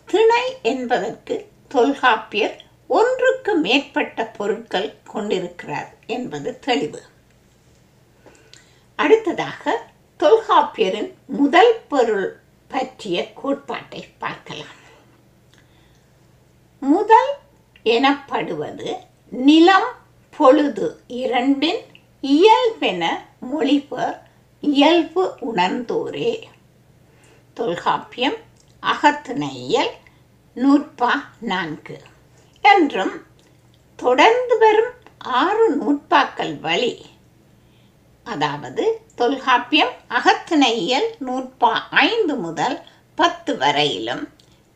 திணை 0.06 0.56
என்பதற்கு 0.62 1.52
தொல்காப்பியர் 1.68 2.62
ஒன்றுக்கு 2.88 3.56
மேற்பட்ட 3.56 4.26
பொருட்கள் 4.26 4.96
கொண்டிருக்கிறார் 5.04 5.94
என்பது 6.06 6.60
தெளிவு. 6.60 7.02
அடுத்ததாக 9.02 9.90
தொல்காப்பியரின் 10.20 11.14
முதல் 11.26 11.82
பொருள் 11.88 12.40
பற்றிய 12.68 13.34
கோட்பாட்டை 13.34 14.08
பார்க்கலாம். 14.18 14.80
முதல் 16.80 17.32
எனப்படுவது 17.84 18.98
நிலம் 19.30 19.90
பொழுது 20.38 20.88
இரண்டின் 21.08 21.82
இயல்பென 22.22 23.26
மொழிபர் 23.52 24.18
இயல்பு 24.62 25.24
உணர்ந்தோரே. 25.42 26.32
தொல்காப்பியம் 27.54 28.38
அகத்துணையல் 28.84 29.96
நூற்பா 30.56 31.12
நான்கு 31.40 31.98
என்றும் 32.62 33.26
தொடர்ந்து 33.96 34.58
வரும் 34.58 34.94
ஆறு 35.18 35.66
நூற்பாக்கள் 35.76 36.60
வழி 36.60 37.11
அதாவது 38.26 39.02
தொல்காப்பியம் 39.16 39.94
அகத்திணையியல் 40.10 41.10
நூற்பா 41.26 41.72
ஐந்து 41.90 42.36
முதல் 42.36 42.78
பத்து 43.16 43.58
வரையிலும் 43.58 44.28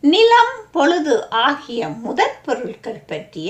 நிலம் 0.03 0.55
பொழுது 0.71 1.29
ஆகிய 1.29 1.89
முதற் 1.89 2.41
பொருட்கள் 2.43 3.03
பற்றிய 3.07 3.49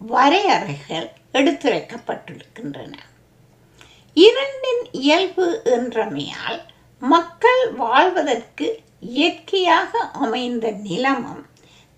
வரையறைகள் 0.00 1.10
எடுத்துரைக்கப்பட்டிருக்கின்றன. 1.32 2.94
இரண்டின் 4.14 4.92
இயல்பு 4.92 5.60
என்றமையால் 5.64 6.60
மக்கள் 7.02 7.70
வாழ்வதற்கு 7.72 8.80
இயற்கையாக 9.00 9.98
அமைந்த 9.98 10.70
நிலமும் 10.70 11.46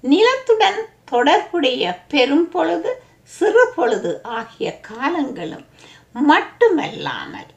நிலத்துடன் 0.04 0.80
தொடர்புடைய 1.04 1.98
பெரும் 2.08 2.48
பொழுது 2.48 3.02
சிறு 3.22 3.72
பொழுது 3.76 4.22
ஆகிய 4.22 4.80
காலங்களும் 4.80 5.66
மட்டுமல்லாமல் 6.14 7.50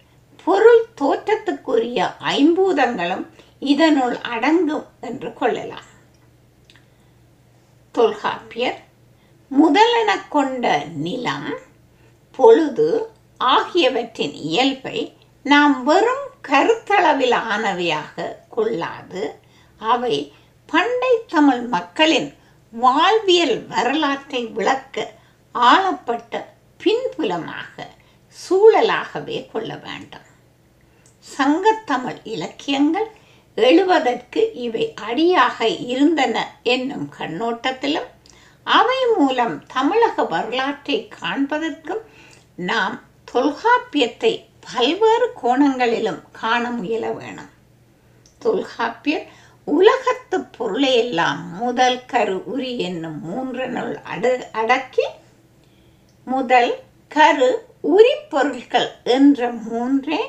பொருள் 0.47 0.85
தோற்றத்துக்குரிய 1.01 2.09
ஐம்பூதங்களும் 2.19 3.25
இதனுள் 3.59 4.17
அடங்கும் 4.21 4.85
என்று 4.99 5.33
கொள்ளலாம். 5.33 5.89
தொல்காப்பியர் 7.91 8.79
முதலென 9.51 10.11
கொண்ட 10.29 10.65
நிலம் 10.95 11.49
பொழுது 12.31 12.87
ஆகியவற்றின் 13.37 14.33
இயல்பை 14.33 15.15
நாம் 15.45 15.83
வெறும் 15.83 16.25
கருத்தளவில் 16.47 17.37
ஆனவையாக 17.49 18.35
கொள்ளாது 18.49 19.39
அவை 19.77 20.33
பண்டை 20.65 21.13
தமிழ் 21.27 21.61
மக்களின் 21.61 22.29
வாழ்வியல் 22.73 23.67
வரலாற்றை 23.67 24.45
விளக்க 24.45 25.11
ஆளப்பட்ட 25.55 26.33
பின்புலமாக 26.79 27.75
சூழலாகவே 28.33 29.51
கொள்ள 29.51 29.75
வேண்டும். 29.75 30.27
சங்கத்தமிழ் 31.37 32.19
இலக்கியங்கள் 32.23 33.09
எழுவதற்கு 33.55 34.51
இவை 34.53 34.93
அடியாக 34.93 35.67
இருந்தன 35.67 36.59
என்னும் 36.63 37.13
கண்ணோட்டத்திலும் 37.19 38.09
அவை 38.63 38.99
மூலம் 39.17 39.63
தமிழக 39.67 40.23
வரலாற்றை 40.23 41.09
காண்பதற்கும் 41.21 42.03
நாம் 42.55 43.01
தொல்காப்பியத்தை 43.33 44.45
பல்வேறு 44.73 45.27
கோணங்களிலும் 45.43 46.21
காண 46.31 46.69
முயல 46.69 47.11
வேணும். 47.11 47.49
தொல்காப்பியர் 48.39 49.27
உலகத்து 49.65 50.37
பொருளையெல்லாம் 50.57 51.41
முதல் 51.51 51.99
கரு 52.05 52.37
உரி 52.45 52.77
என்னும் 52.77 53.19
மூன்றனுள் 53.27 53.93
அடு 54.03 54.47
அடக்கி 54.51 55.05
முதல் 56.25 56.79
கரு 57.07 57.70
உரிப்பொருள்கள் 57.81 58.89
என்ற 59.03 59.51
மூன்றே 59.51 60.19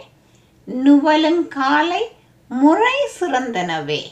நுவலுங்காலை 0.67 2.03
முறை 2.49 3.09
சிறந்தனவே. 3.21 4.03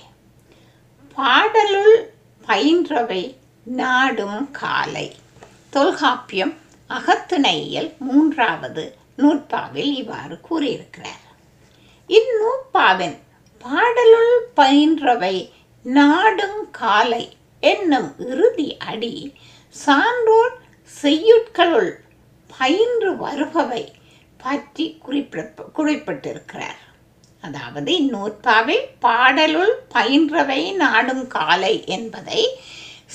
பாடலுள் 1.14 2.12
பயின்றவை 2.46 3.34
நாடும் 3.64 4.50
காலை. 4.50 5.14
தொல்காப்பியம் 5.70 6.54
அகத்துணையில் 6.88 7.96
மூன்றாவது 7.98 8.96
நூற்பாவில் 9.18 9.94
இவ்வாறு 9.94 10.40
கூறியிருக்கிறார். 10.40 11.24
இந்நூற்பாவின் 12.06 13.18
பாடலுள் 13.58 14.48
பயின்றவை 14.56 15.50
நாடும் 15.82 16.70
காலை 16.70 17.36
என்னும் 17.60 18.14
இறுதி 18.18 18.76
அடி 18.76 19.32
சான்றோர் 19.68 20.58
செய்யுட்களுள் 21.02 21.92
பயின்று 22.60 23.10
வருபவை 23.24 23.82
பற்றி 24.42 24.86
குறிப்பிட 25.04 25.42
குறிப்பிட்டிருக்கிறார். 25.78 26.80
அதாவது 27.44 27.90
இந்நூற்பாவில் 28.00 28.86
பாடலுள் 29.04 29.74
பயின்றவை 29.94 30.60
நாடும் 30.82 31.24
காலை 31.36 31.74
என்பதை 31.96 32.42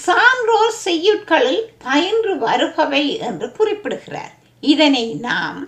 சான்றோர் 0.06 0.78
செய்யுட்களில் 0.86 1.64
பயின்று 1.88 2.34
வருபவை 2.46 3.04
என்று 3.28 3.48
குறிப்பிடுகிறார். 3.58 4.34
இதனை 4.74 5.06
நாம் 5.28 5.60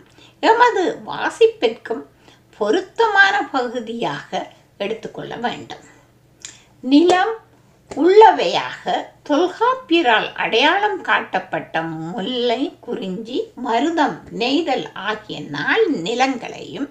எமது 0.43 0.83
வாசிப்பிற்கும் 1.09 2.03
பொருத்தமான 2.57 3.35
பகுதியாக 3.55 4.29
எடுத்துக்கொள்ள 4.83 5.33
வேண்டும். 5.45 5.85
நிலம் 6.83 7.33
உள்ளவையாக 7.91 8.83
தொல்காப்பியரால் 9.23 10.27
அடையாளம் 10.33 11.01
காட்டப்பட்ட 11.01 11.81
முல்லை 11.81 12.61
குறிஞ்சி 12.79 13.37
மருதம் 13.63 14.17
நெய்தல் 14.31 14.87
ஆகிய 14.93 15.39
நால் 15.49 15.85
நிலங்களையும் 16.03 16.87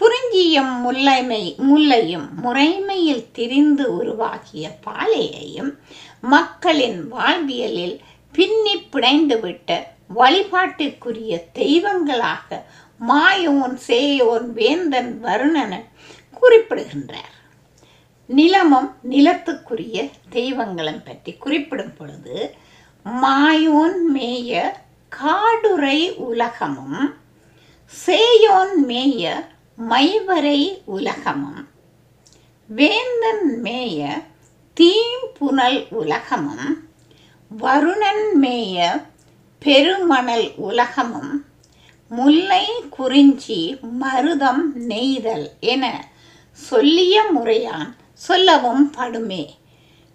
குறிஞ்சியும் 0.00 0.72
முல்லைமை 0.84 1.42
முல்லையும் 1.68 2.26
முறைமையில் 2.42 3.30
திரிந்து 3.32 3.86
உருவாகிய 3.96 4.64
பாலையையும் 4.86 5.72
மக்களின் 6.20 7.00
வாழ்வியலில் 7.08 7.96
பின்னி 8.34 8.74
பிணைந்துவிட்ட 8.92 9.78
வழிபாட்டிற்குரிய 10.14 11.34
தெய்வங்களாக 11.52 12.62
மாயோன் 13.00 13.76
சேயோன் 13.88 14.48
வேந்தன் 14.52 15.12
வருணனன் 15.22 15.88
குறிப்பிடுகின்றார். 16.34 17.33
நிலமும் 18.28 18.88
நிலத்துக்குரிய 19.04 19.96
தெய்வங்களும் 20.30 21.02
பற்றி 21.02 21.32
குறிப்பிடும் 21.36 21.94
பொழுது 21.98 22.36
மாயோன் 23.06 23.98
மேய 24.12 24.52
காடுரை 25.12 25.98
உலகமும் 26.24 27.00
சேயோன் 27.92 28.76
மேய 28.86 29.24
மைவரை 29.78 30.60
உலகமும் 30.86 31.60
வேந்தன் 32.70 33.48
மேய 33.62 34.00
தீம்புனல் 34.76 35.80
உலகமும் 35.92 36.68
வருணன் 37.50 38.26
மேய 38.40 38.78
பெருமணல் 39.62 40.48
உலகமும் 40.60 41.32
முல்லை 42.10 42.64
குறிஞ்சி 42.88 43.60
மருதம் 44.00 44.64
நெய்தல் 44.88 45.46
என 45.66 45.84
சொல்லிய 46.58 47.16
முறையான் 47.32 47.92
சொல்லவும் 48.14 48.92
படுமே. 48.96 49.44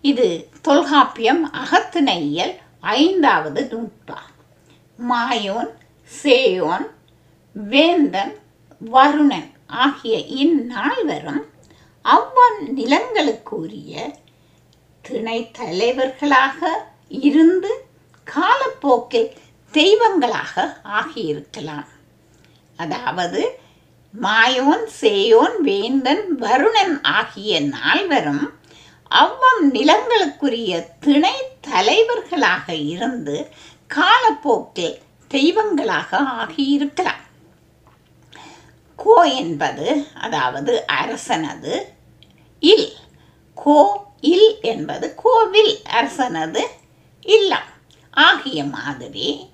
இது 0.02 0.28
தொல்காப்பியம் 0.62 1.44
அகத்திணையியல் 1.54 2.56
ஐந்தாவது 2.80 3.62
நூற்பா. 3.72 4.20
மாயோன் 5.10 5.72
சேயோன் 6.24 6.86
வேந்தன் 7.54 8.34
வருணன் 8.92 9.50
ஆகிய 9.68 10.18
இந்நால்வரும் 10.18 11.44
அவ்வன் 12.06 12.62
நிலங்களுக்குரிய 12.78 13.94
திணை 15.02 15.52
தலைவர்களாக 15.52 16.88
இருந்து 17.10 17.72
காலப்போக்கில் 18.24 19.32
தெய்வங்களாக 19.74 20.82
ஆகியிருக்கலாம். 21.00 21.90
அதாவது 22.78 23.60
மாயோன் 24.14 24.86
சேயோன் 25.02 25.58
வேந்தன் 25.62 26.38
வருணன் 26.38 27.04
ஆகிய 27.04 27.60
நால்வரும் 27.60 28.54
அவ்வம் 29.12 29.64
நிலங்களுக்குரிய 29.74 30.88
திணை 31.00 31.36
தலைவர்களாக 31.62 32.76
இருந்து 32.76 33.52
காலப்போக்கில் 33.88 34.98
தெய்வங்களாக 35.28 36.20
ஆகியிருக்கலாம். 36.40 37.24
கோ 38.96 39.24
என்பது 39.24 40.06
அதாவது 40.14 40.86
அரசனது 40.88 41.74
இல். 42.60 42.92
கோ 43.54 44.08
இல் 44.22 44.60
என்பது 44.62 45.16
கோவில் 45.16 45.80
அரசனது 45.92 46.62
இல்லம். 47.22 47.70
ஆகிய 48.12 48.64
மாதிரி. 48.64 49.50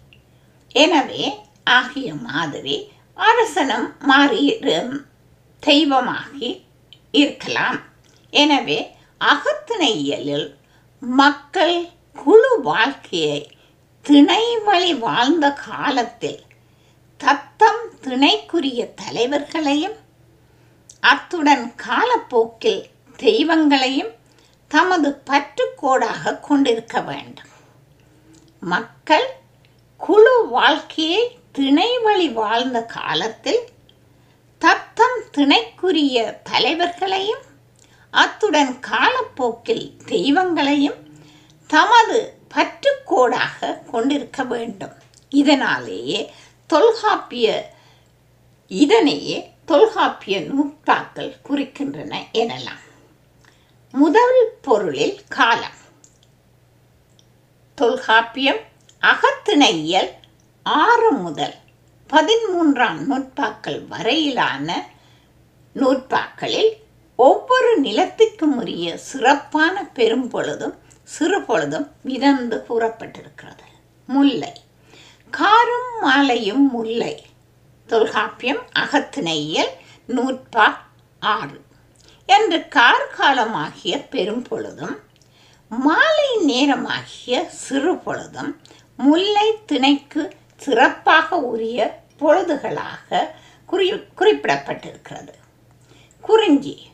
எனவே 0.76 1.40
ஆகிய 1.64 2.14
மாதிரி 2.16 2.94
அரசனும் 3.18 3.88
மாறி 4.10 4.44
தெய்வமாகி 5.64 6.50
இருக்கலாம். 7.22 7.80
எனவே 8.34 8.80
அகத்திணையியலில் 9.22 10.48
மக்கள் 11.02 11.78
குழு 12.24 12.52
வாழ்க்கையை 12.62 13.40
திணை 14.06 14.44
வழி 14.66 14.94
வாழ்ந்த 15.06 15.46
காலத்தில் 15.68 16.42
தத்தம் 17.22 17.84
திணைக்குரிய 18.04 18.82
தலைவர்களையும் 19.02 19.98
அத்துடன் 21.12 21.66
காலப்போக்கில் 21.76 22.84
தெய்வங்களையும் 23.20 24.14
தமது 24.72 25.10
பற்றுக்கோடாக 25.30 26.40
கொண்டிருக்க 26.40 26.96
வேண்டும். 27.02 27.52
மக்கள் 28.60 29.28
குழு 30.02 30.36
வாழ்க்கையை 30.48 31.24
திணை 31.56 32.00
வழி 32.00 32.30
வாழ்ந்த 32.30 32.84
காலத்தில் 32.84 33.60
தத்தம் 34.58 35.24
திணைக்குரிய 35.38 36.42
தலைவர்களையும் 36.44 37.42
அத்துடன் 38.12 38.80
காலப்போக்கில் 38.80 39.98
தெய்வங்களையும் 40.06 41.14
தமது 41.68 42.38
பற்றுக்கோடாக 42.54 43.90
கொண்டிருக்க 43.90 44.44
வேண்டும். 44.44 44.92
இதனாலேயே 45.30 46.34
தொல்காப்பிய 46.68 47.74
இதனையே 48.68 49.54
தொல்காப்பிய 49.66 50.42
நூற்றாக்கள் 50.42 51.38
குறிக்கின்றன 51.50 52.26
எனலாம். 52.34 52.84
முதல் 53.92 54.58
பொருளில் 54.62 55.22
காலம். 55.30 55.80
தொல்காப்பியம் 57.76 58.60
அகத்திணையியல் 59.02 60.24
ஆறு 60.66 61.12
முதல் 61.12 61.54
பதிமூன்றாம் 62.10 62.98
நூற்பாக்கள் 63.10 63.88
வரையிலான 63.88 64.90
நூற்பாக்களில் 65.76 66.70
ஒவ்வொரு 67.16 67.80
நிலத்துக்கும் 67.80 68.58
உரிய 68.58 68.98
சிறப்பான 68.98 69.90
பெரும்பொழுதும் 69.96 70.74
சிறுபொழுதும் 71.04 71.92
விதந்து 72.02 72.66
கூறப்பட்டிருக்கிறது. 72.70 73.66
முல்லை. 74.06 74.54
காரும் 75.32 76.00
மாலையும் 76.02 76.72
முல்லை. 76.72 77.26
தொல்காப்பியம் 77.88 78.64
அகத்திணையல் 78.80 79.72
நூற்பா 80.08 80.76
ஆறு. 81.20 81.62
என்று 82.26 82.66
கார்காலமாகிய 82.70 84.08
பெரும்பொழுதும் 84.12 84.96
மாலை 85.70 86.30
நேரமாகிய 86.48 87.48
சிறு 87.48 87.96
பொழுதும் 87.96 88.62
முல்லை 88.98 89.66
திணைக்கு 89.66 90.34
சிறப்பாக 90.56 91.38
உரிய 91.38 92.04
பொழுதுகளாக 92.20 93.28
குறி 93.66 93.92
குறிப்பிடப்பட்டிருக்கிறது. 93.92 95.34
குறிஞ்சி. 96.22 96.88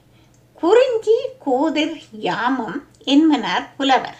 குறிஞ்சி 0.53 1.17
கூதிர் 1.45 2.01
யாமம் 2.11 2.87
என்பனர் 2.97 3.75
புலவர். 3.77 4.17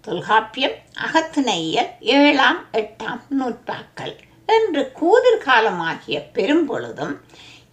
தொல்காப்பியம் 0.00 0.72
அகத்திணையியல் 0.98 1.88
ஏழாம் 2.00 2.64
எட்டாம் 2.72 3.20
நூற்பாக்கள். 3.40 4.16
என்று 4.46 4.92
கூதிர் 4.92 5.42
காலமாகிய 5.44 6.24
பெரும்பொழுதும் 6.32 7.16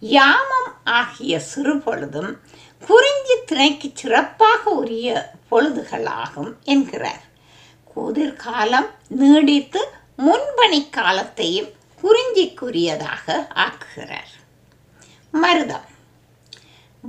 யாமம் 0.00 0.74
ஆகிய 0.84 1.40
சிறுபொழுதும் 1.56 2.36
குறிஞ்சி 2.86 3.34
திணைக்கு 3.46 3.90
சிறப்பாக 3.94 4.70
உரிய 4.70 5.30
பொழுதுகளாகும் 5.50 6.52
என்கிறார். 6.62 7.22
கூதிர்காலம் 7.84 8.86
நீடித்து 9.08 9.88
முன்பணி 10.18 10.90
காலத்தையும் 10.90 11.68
குறிஞ்சிக்குரியதாக 12.02 13.48
ஆக்குகிறார். 13.54 14.32
மருதம். 15.42 15.86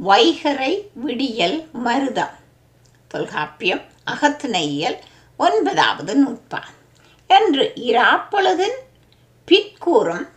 வைகரை 0.06 0.88
விடியல் 0.94 1.70
மருதம். 1.86 2.36
தொல்காப்பியம் 3.08 3.82
அகத்திணையியல் 4.12 4.98
ஒன்பதாவது 5.38 6.26
நூற்பா. 6.26 6.64
என்று 7.28 7.74
இராப்பொழுதின் 7.76 8.78
பிற்கூறும் 9.48 10.28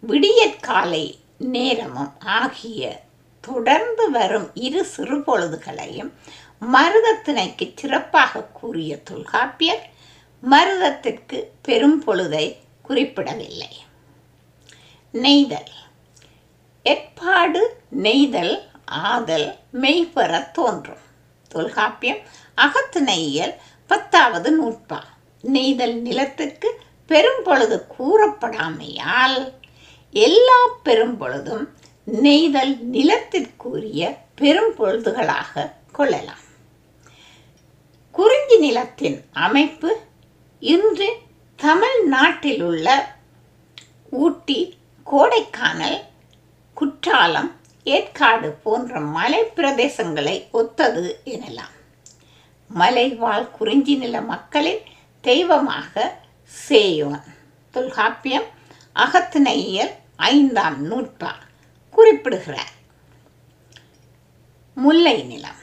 விடியற்காலை 0.00 1.18
நேரமும் 1.38 2.12
ஆகிய 2.18 3.00
தொடர்ந்து 3.40 4.10
வரும் 4.10 4.50
இரு 4.54 4.86
சிறுபொழுதுகளையும் 4.96 6.12
மருதத்திணைக்கு 6.72 7.72
சிறப்பாக 7.74 8.42
கூறிய 8.42 8.96
தொல்காப்பியர் 8.96 9.89
மருதத்திற்கு 10.42 11.44
பெரும் 11.62 12.04
பொழுதை 12.06 12.56
குறிப்பிடவில்லை. 12.82 13.68
நெய்தல். 15.12 15.70
எட்பாடு 16.84 17.58
நெய்தல் 17.88 18.68
ஆதல் 18.84 19.58
மெய்பெற 19.72 20.50
தோன்றும். 20.50 21.08
தொல்காப்பியம் 21.48 22.18
அகத்திணையியல் 22.56 23.54
பத்தாவது 23.86 24.50
நூற்பா. 24.62 25.00
நெய்தல் 25.42 25.94
நிலத்துக்கு 25.94 26.80
பெரும்பொழுது 27.08 27.86
கூறப்படாமையால் 27.98 29.52
எல்லா 30.10 30.66
பெரும்பொழுதும் 30.84 31.66
நெய்தல் 32.04 32.90
நிலத்திற்குரிய 32.90 34.16
பெரும்பொழுதுகளாக 34.36 35.72
கொள்ளலாம். 35.92 36.48
குறிஞ்சி 38.12 38.58
நிலத்தின் 38.58 39.24
அமைப்பு 39.32 40.00
இன்று 40.60 41.16
தமிழ்நாட்டில் 41.56 42.62
உள்ள 42.62 43.16
ஊட்டி 44.10 44.78
கோடைக்கானல் 45.06 46.00
குற்றாலம் 46.74 47.52
ஏற்காடு 47.84 48.50
போன்ற 48.52 49.00
மலை 49.00 49.44
பிரதேசங்களை 49.44 50.50
ஒத்தது 50.50 51.20
எனலாம். 51.24 51.72
மலைவாழ் 52.68 53.50
குறிஞ்சி 53.50 53.94
நில 53.94 54.20
மக்களின் 54.20 54.78
தெய்வமாக 55.20 56.18
சேயோன். 56.68 57.22
தொல்காப்பியம் 57.70 58.44
அகத்திணையியல் 58.94 59.90
ஐந்தாம் 60.16 60.90
நூற்பா 60.90 61.30
குறிப்பிடுகிறார். 61.90 62.72
முல்லை 64.74 65.22
நிலம். 65.22 65.58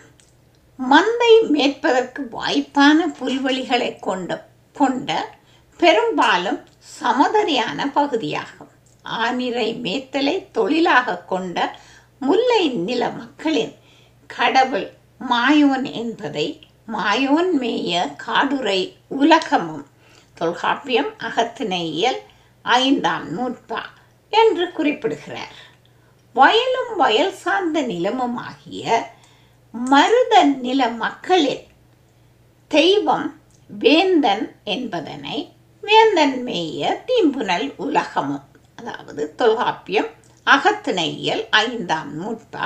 மந்தை 0.92 1.48
மேற்பதற்கு 1.48 2.28
வாய்ப்பான 2.32 3.08
புல்வெளிகளை 3.08 4.00
கொண்ட 4.00 4.47
கொண்ட 4.78 5.40
பெரும்பாலும் 5.78 6.60
சமதரியான 7.00 7.92
பகுதியாகும். 7.94 8.72
ஆனிரை 9.04 9.68
மேத்தலை 9.86 10.52
தொழிலாக 10.52 11.18
கொண்ட 11.18 11.80
முல்லை 12.20 12.70
நில 12.70 13.10
மக்களின் 13.10 13.76
கடவுள் 14.28 14.88
மாயோன் 15.30 15.94
என்பதை 15.94 16.48
மாயோன் 16.94 17.52
மேய 17.60 18.16
காடுரை 18.16 18.82
உலகமும் 19.08 19.86
தொல்காப்பியம் 20.34 21.12
அகத்தினையியல் 21.20 22.20
ஐந்தாம் 22.62 23.28
நூற்பா 23.38 23.82
என்று 24.30 24.72
குறிப்பிடுகிறார். 24.72 25.58
வயலும் 26.34 26.96
வயல் 26.98 27.34
சார்ந்த 27.34 27.82
நிலமும் 27.82 28.38
ஆகிய 28.38 29.12
மருத 29.72 30.44
நில 30.44 30.88
மக்களின் 30.88 31.66
தெய்வம் 32.68 33.37
வேந்தன் 33.70 34.56
என்பதனை 34.64 35.38
வேந்தன் 35.84 36.38
மேய 36.46 36.98
தீம்புனல் 37.08 37.74
உலகமும். 37.78 38.46
அதாவது 38.76 39.36
தொல்காப்பியம் 39.36 40.08
அகத்திணையியல் 40.48 41.44
ஐந்தாம் 41.50 42.12
நூற்பா 42.20 42.66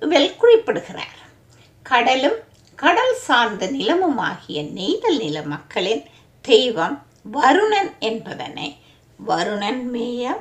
வெல் 0.00 0.36
குறிப்பிடுகிறார். 0.36 1.18
கடலும் 1.82 2.38
கடல் 2.74 3.14
சார்ந்த 3.14 3.66
நிலமும் 3.66 4.18
ஆகிய 4.18 4.62
நெய்தல் 4.62 5.18
நில 5.18 5.42
மக்களின் 5.42 6.04
தெய்வம் 6.40 6.96
வருணன் 7.32 7.90
என்பதனை 7.98 8.76
வருணன் 9.26 9.82
மேய 9.92 10.32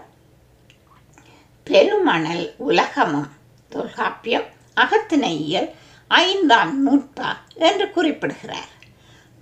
பெருமணல் 1.63 2.53
உலகமும் 2.57 3.29
தொல்காப்பியம் 3.69 4.47
அகத்திணையியல் 4.75 5.69
ஐந்தாம் 6.07 6.73
நூற்பா 6.87 7.29
என்று 7.55 7.91
குறிப்பிடுகிறார். 7.91 8.71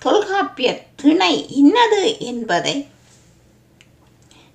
தொல்காப்பிய 0.07 0.73
திணை 0.95 1.47
இன்னது 1.49 2.17
என்பதை 2.19 2.87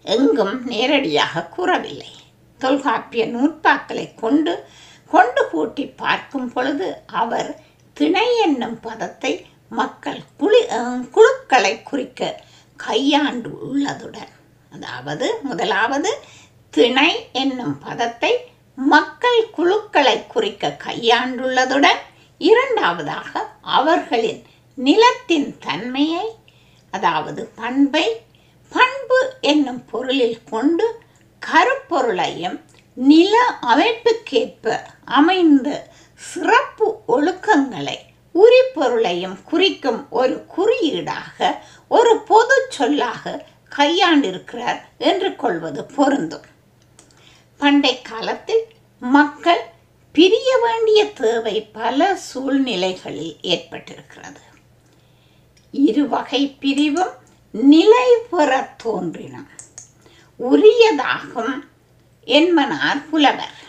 எங்கும் 0.04 0.64
நேரடியாக 0.64 1.42
கூறவில்லை. 1.46 2.12
தொல்காப்பிய 2.60 3.26
நூற்பாக்களை 3.26 4.14
கொண்டு 4.14 4.64
கொண்டு 5.10 5.48
கூட்டி 5.50 5.84
பார்க்கும் 5.86 6.52
பொழுது 6.52 7.02
அவர் 7.06 7.60
திணை 7.92 8.38
என்னும் 8.44 8.80
பதத்தை 8.80 9.46
மக்கள் 9.70 10.22
குழி 10.36 10.60
குழுக்களை 11.10 11.82
குறிக்க 11.82 12.40
கையாண்டு 12.76 13.48
உள்ளதுடன் 13.48 14.32
அதாவது 14.70 15.34
முதலாவது 15.42 16.12
திணை 16.70 17.28
என்னும் 17.32 17.78
பதத்தை 17.78 18.32
மக்கள் 18.78 19.50
குழுக்களை 19.50 20.26
குறிக்க 20.26 20.76
கையாண்டுள்ளதுடன் 20.84 22.00
இரண்டாவதாக 22.40 23.32
அவர்களின் 23.62 24.42
நிலத்தின் 24.74 25.58
தன்மையை 25.58 26.26
அதாவது 26.90 27.42
பண்பை 27.54 28.06
பண்பு 28.72 29.18
என்னும் 29.40 29.84
பொருளில் 29.90 30.38
கொண்டு 30.50 30.86
கருப்பொருளையும் 31.42 32.60
நில 32.94 33.34
அமைப்புக்கேற்ப 33.60 34.80
அமைந்த 35.04 35.68
சிறப்பு 36.14 36.86
ஒழுக்கங்களை 37.08 37.98
உரிப்பொருளையும் 38.34 39.36
குறிக்கும் 39.44 40.06
ஒரு 40.10 40.46
குறியீடாக 40.46 41.64
ஒரு 41.88 42.18
பொது 42.18 42.66
சொல்லாக 42.68 43.44
கையாண்டிருக்கிறார் 43.76 44.80
என்று 44.98 45.36
கொள்வது 45.36 45.84
பொருந்தும். 45.84 46.46
பண்டை 47.56 48.02
காலத்தில் 48.02 48.64
மக்கள் 48.98 49.62
பிரிய 50.12 50.58
வேண்டிய 50.62 51.12
தேவை 51.12 51.62
பல 51.62 52.16
சூழ்நிலைகளில் 52.16 53.36
ஏற்பட்டிருக்கிறது. 53.42 54.42
இருவகை 55.72 56.56
பிரிவும் 56.60 57.12
நிலை 57.50 58.16
பெற 58.30 58.74
தோன்றின. 58.76 59.42
உரியதாகும் 60.38 61.58
என்பனார் 62.26 63.08
புலவர். 63.10 63.60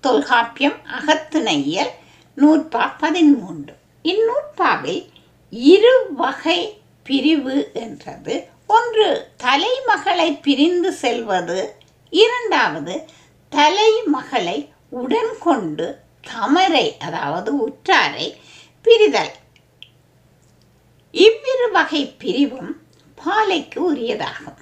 தொல்காப்பியம் 0.00 0.80
அகத்துணையல் 0.98 1.90
நூற்பா 2.36 2.98
பதிமூன்று 2.98 3.74
இந்நூற்பாவில் 4.02 5.06
இரு 5.50 6.06
வகை 6.12 6.80
பிரிவு 7.02 7.70
என்றது. 7.72 8.44
ஒன்று 8.66 9.28
தலைமகளை 9.42 10.40
பிரிந்து 10.42 10.92
செல்வது 10.92 11.74
இரண்டாவது 12.10 13.08
தலைமகளை 13.52 14.68
உடன் 14.88 15.38
கொண்டு 15.40 15.98
தமரை 16.26 17.00
அதாவது 17.00 17.56
உற்றாரை 17.56 18.40
பிரிதல். 18.84 19.34
இவ்விரு 21.22 21.66
வகை 21.70 22.02
பிரிவும் 22.18 22.72
பாலைக்கு 23.24 23.78
உரியதாகும். 23.94 24.60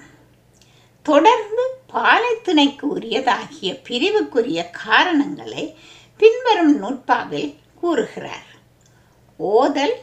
தொடர்ந்து 1.01 1.63
பாலைத்திணைக்கு 1.93 2.85
உரியதாகிய 2.95 3.71
பிரிவுக்குரிய 3.87 4.69
காரணங்களை 4.85 5.77
பின்வரும் 6.17 6.75
நூட்பாவில் 6.81 7.55
கூறுகிறார். 7.81 8.51
ஓதல் 9.39 9.95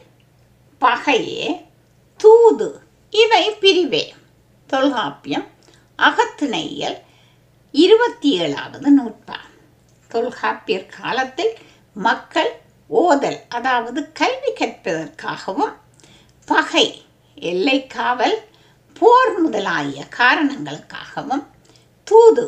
பகையே 0.81 1.65
தூது 2.19 2.69
இவை 3.09 3.51
பிரிவே. 3.51 4.13
தொல்காப்பியம் 4.67 5.47
அகத்திணையல் 5.99 6.99
இருபத்தி 7.71 8.29
ஏழாவது 8.37 8.89
நூற்பா 8.97 9.37
தொல்காப்பியர் 10.07 10.89
காலத்தில் 10.99 11.53
மக்கள் 11.93 12.51
ஓதல் 12.89 13.39
அதாவது 13.49 14.11
கல்வி 14.11 14.51
கற்பதற்காகவும் 14.51 15.75
பகை 16.47 16.87
எல்லை 17.35 17.87
காவல் 17.87 18.37
போர் 19.01 19.33
முதலாகிய 19.43 20.01
காரணங்களுக்காகவும் 20.17 21.43
தூது 22.07 22.45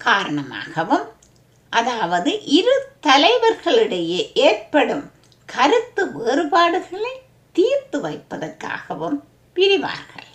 காரணமாகவும் 0.00 1.06
அதாவது 1.72 2.30
இரு 2.58 2.76
தலைவர்களிடையே 3.02 4.20
ஏற்படும் 4.34 5.04
கருத்து 5.48 6.02
வேறுபாடுகளை 6.16 7.14
தீர்த்து 7.56 7.98
வைப்பதற்காகவும் 8.00 9.18
பிரிவார்கள். 9.56 10.28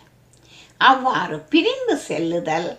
அவ்வாறு 0.77 1.37
பிரிந்து 1.39 1.97
செல்லுதல் 1.97 2.69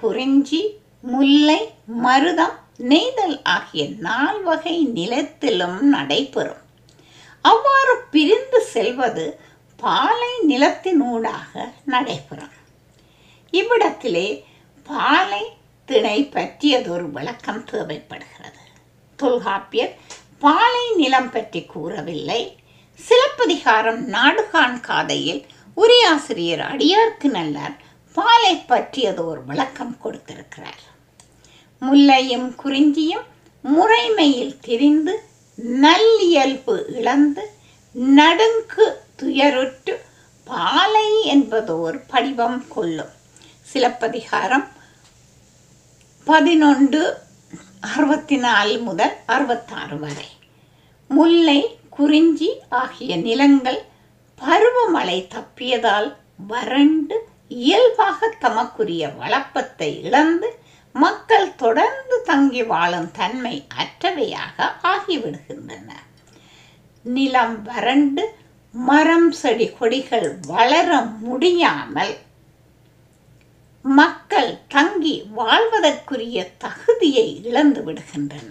குறிஞ்சி 0.00 0.62
முல்லை 1.00 1.60
மருதம் 2.04 2.56
நெய்தல் 2.76 3.42
ஆகிய 3.42 3.82
நால்வகை 3.98 4.76
நிலத்திலும் 4.96 5.78
நடைபெறும். 5.94 6.62
அவ்வாறு 7.48 7.94
பிரிந்து 8.14 8.60
செல்வது 8.74 9.24
பாலை 9.82 10.32
நிலத்தினூடாக 10.48 11.52
நடைபெறும். 11.92 12.54
இவ்விடத்திலே 13.52 14.28
பாலை 14.86 15.44
திணை 15.88 16.18
பற்றியதொரு 16.36 17.06
விளக்கம் 17.16 17.64
தேவைப்படுகிறது. 17.64 18.62
தொல்காப்பியர் 19.18 19.92
பாலை 20.44 20.86
நிலம் 21.00 21.30
பற்றி 21.34 21.60
கூறவில்லை. 21.74 22.42
சிலப்பதிகாரம் 23.00 24.02
நாடுகான் 24.14 24.78
காதையில் 24.88 25.42
உரியாசிரியர் 25.76 26.62
அடியார்க்கு 26.70 27.28
நல்லார் 27.38 27.76
பாலை 28.16 28.54
பற்றியது 28.70 29.22
ஒரு 29.30 29.40
விளக்கம் 29.44 29.96
கொடுத்திருக்கிறார். 30.04 30.82
முல்லையும் 31.82 32.48
குறிஞ்சியும் 32.62 33.26
முறைமையில் 33.64 34.54
திரிந்து 34.66 35.14
நல்லியல்பு 35.58 36.82
இழந்து 36.94 37.50
நடுங்கு 37.92 39.00
துயருற்று 39.22 39.94
பாலை 40.44 41.24
என்பதோர் 41.24 42.02
படிவம் 42.06 42.64
கொள்ளும். 42.68 43.12
சிலப்பதிகாரம் 43.62 44.68
பதினொன்று 46.24 47.16
அறுபத்தி 47.80 48.36
நாலு 48.36 48.78
முதல் 48.78 49.14
அறுபத்தாறு 49.26 49.98
வரை. 49.98 50.28
முல்லை 51.08 51.78
குறிஞ்சி 51.90 52.50
ஆகிய 52.68 53.16
நிலங்கள் 53.16 53.84
பருவமழை 54.40 55.28
தப்பியதால் 55.28 56.14
வறண்டு 56.46 57.28
இயல்பாக 57.48 58.28
தமக்குரிய 58.40 59.08
வளப்பத்தை 59.08 60.02
இழந்து 60.02 60.58
மக்கள் 61.02 61.48
தொடர்ந்து 61.54 62.16
தங்கி 62.24 62.62
வாழும் 62.62 63.10
தன்மை 63.10 63.54
அற்றவையாக 63.80 64.66
ஆகிவிடுகின்றன. 64.82 65.90
நிலம் 67.02 67.56
வறண்டு 67.62 68.24
மரம் 68.72 69.30
செடி 69.32 69.66
கொடிகள் 69.70 70.28
வளர 70.46 70.88
முடியாமல் 71.26 72.14
மக்கள் 73.82 74.50
தங்கி 74.68 75.16
வாழ்வதற்குரிய 75.36 76.38
தகுதியை 76.58 77.26
இழந்து 77.44 77.80
விடுகின்றன. 77.86 78.50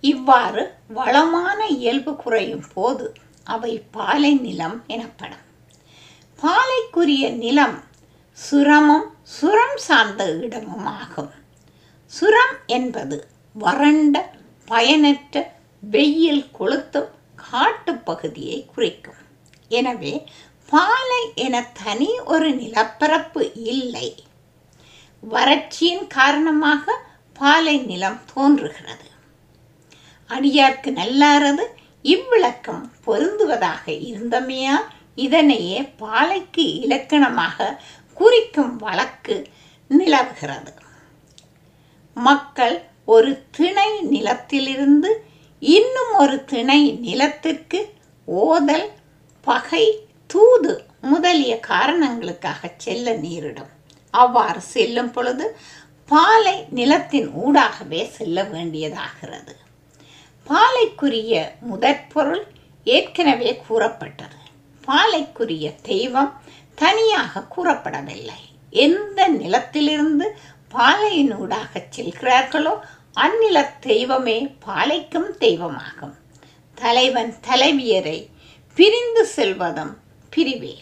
இவ்வாறு 0.00 0.62
வளமான 0.88 1.58
இயல்பு 1.78 2.12
குறையும் 2.16 2.66
போது 2.74 3.06
அவை 3.44 3.72
பாலை 3.90 4.32
நிலம் 4.46 4.78
எனப்படும். 4.86 5.46
பாலைக்குரிய 6.42 7.24
நிலம் 7.42 7.78
சுரமம் 8.38 9.08
சுரம் 9.30 9.76
சார்ந்த 9.76 10.22
இடமும் 10.36 10.86
ஆகும் 10.86 11.32
சுரம் 12.12 12.54
என்பது 12.66 13.16
வறண்ட 13.54 14.16
பயனற்ற 14.68 15.52
வெயில் 15.82 16.46
கொளுத்தும் 16.58 17.10
காட்டுப் 17.34 18.04
பகுதியை 18.04 18.58
குறிக்கும். 18.74 19.20
எனவே 19.70 20.26
பாலை 20.68 21.22
என 21.34 21.62
தனி 21.84 22.10
ஒரு 22.24 22.48
நிலப்பரப்பு 22.54 23.42
இல்லை. 23.64 24.08
வறட்சியின் 25.22 26.06
காரணமாக 26.06 26.84
பாலை 27.32 27.76
நிலம் 27.78 28.20
தோன்றுகிறது. 28.34 29.06
அடியார்க்கு 30.30 30.90
நல்லாரது 30.92 31.64
இவ்விளக்கம் 32.04 32.84
பொருந்துவதாக 33.06 33.84
இருந்தமையால் 34.08 34.86
இதனையே 35.14 35.78
பாலைக்கு 35.96 36.64
இலக்கணமாக 36.80 37.80
குறிக்கும் 38.20 38.76
வழக்கு 38.76 39.36
நிலவுகிறது. 39.88 40.72
மக்கள் 42.14 42.76
ஒரு 43.04 43.30
திணை 43.50 43.88
நிலத்திலிருந்து 44.00 45.10
இன்னும் 45.60 46.12
ஒரு 46.18 46.44
திணை 46.44 46.92
நிலத்திற்கு 46.92 47.80
ஓதல் 48.24 48.88
பகை 49.40 49.84
தூது 50.26 50.84
முதலிய 51.00 51.60
காரணங்களுக்காக 51.60 52.70
செல்ல 52.76 53.12
நேரிடும். 53.12 53.72
அவ்வாறு 54.10 54.60
செல்லும் 54.60 55.10
பொழுது 55.10 55.56
பாலை 56.06 56.66
நிலத்தின் 56.70 57.28
ஊடாகவே 57.28 58.08
செல்ல 58.08 58.42
வேண்டியதாகிறது. 58.42 59.54
பாலைக்குரிய 60.46 61.54
முதற்பொருள் 61.60 62.44
ஏற்கனவே 62.84 63.50
கூறப்பட்டது. 63.68 64.38
பாலைக்குரிய 64.84 65.74
தெய்வம் 65.82 66.32
தனியாக 66.82 67.42
கூறப்படவில்லை. 67.54 68.40
எந்த 68.86 69.20
நிலத்திலிருந்து 69.40 70.26
பாலையினூடாக 70.74 71.72
செல்கிறார்களோ 71.96 72.74
அந்நில 73.24 73.58
தெய்வமே 73.80 74.36
பாலைக்கும் 74.66 75.30
தெய்வமாகும். 75.44 76.14
தலைவன் 76.78 77.32
தலைவியரை 77.48 78.18
பிரிந்து 78.76 79.22
செல்வதும் 79.36 79.94
பிரிவே. 80.34 80.74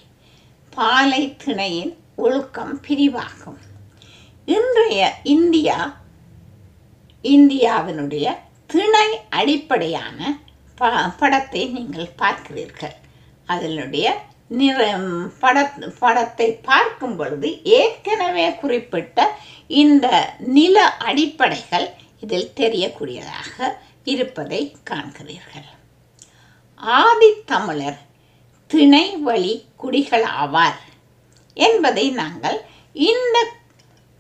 பாலை 0.77 1.23
திணையின் 1.45 1.95
ஒழுக்கம் 2.17 2.77
பிரிவாகும். 2.87 3.59
இன்றைய 4.57 5.01
இந்தியா 5.35 5.79
இந்தியாவினுடைய 7.23 8.27
திணை 8.67 9.09
அடிப்படையான 9.31 10.19
ப 10.79 10.91
படத்தை 11.21 11.63
நீங்கள் 11.77 12.17
பார்க்கிறீர்கள். 12.19 12.97
அதனுடைய 13.47 14.07
நிற 14.51 14.99
பட 15.41 15.73
படத்தை 15.99 16.53
பார்க்கும் 16.53 17.17
பொழுது 17.17 17.63
ஏற்கனவே 17.63 18.55
குறிப்பிட்ட 18.55 19.39
இந்த 19.67 20.35
நில 20.39 20.97
அடிப்படைகள் 20.99 21.89
இதில் 22.21 22.53
தெரியக்கூடியதாக 22.57 23.77
இருப்பதை 24.05 24.77
காண்கிறீர்கள். 24.91 25.69
ஆதித்தமிழர் 26.81 27.99
திணை 28.67 29.17
வழி 29.17 29.65
குடிகள் 29.77 30.23
ஆவார் 30.23 30.81
என்பதை 31.55 32.11
நாங்கள் 32.11 32.59
இந்த 32.93 33.47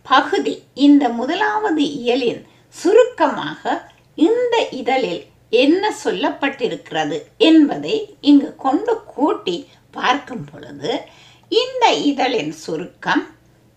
பகுதி 0.03 0.63
இந்த 0.75 1.09
முதலாவது 1.09 1.83
இயலின் 1.83 2.45
சுருக்கமாக 2.69 3.91
இந்த 4.15 4.69
இதழில் 4.71 5.27
என்ன 5.51 5.95
சொல்லப்பட்டிருக்கிறது 6.05 7.23
என்பதை 7.39 8.17
இங்கு 8.21 8.57
கொண்டு 8.57 9.05
கூட்டி 9.05 9.69
பார்க்கும் 9.91 10.45
பொழுது 10.53 11.01
இந்த 11.49 11.85
இதழின் 11.93 12.53
சுருக்கம் 12.65 13.25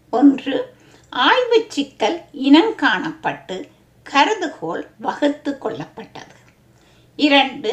ஒன்று 0.09 0.73
ஆய்வு 1.09 1.65
சிக்கல் 1.67 2.17
இனங்காணப்பட்டு 2.33 3.57
கருதுகோள் 4.05 4.83
வகுத்து 4.97 5.57
கொள்ளப்பட்டது. 5.61 6.35
இரண்டு 7.15 7.71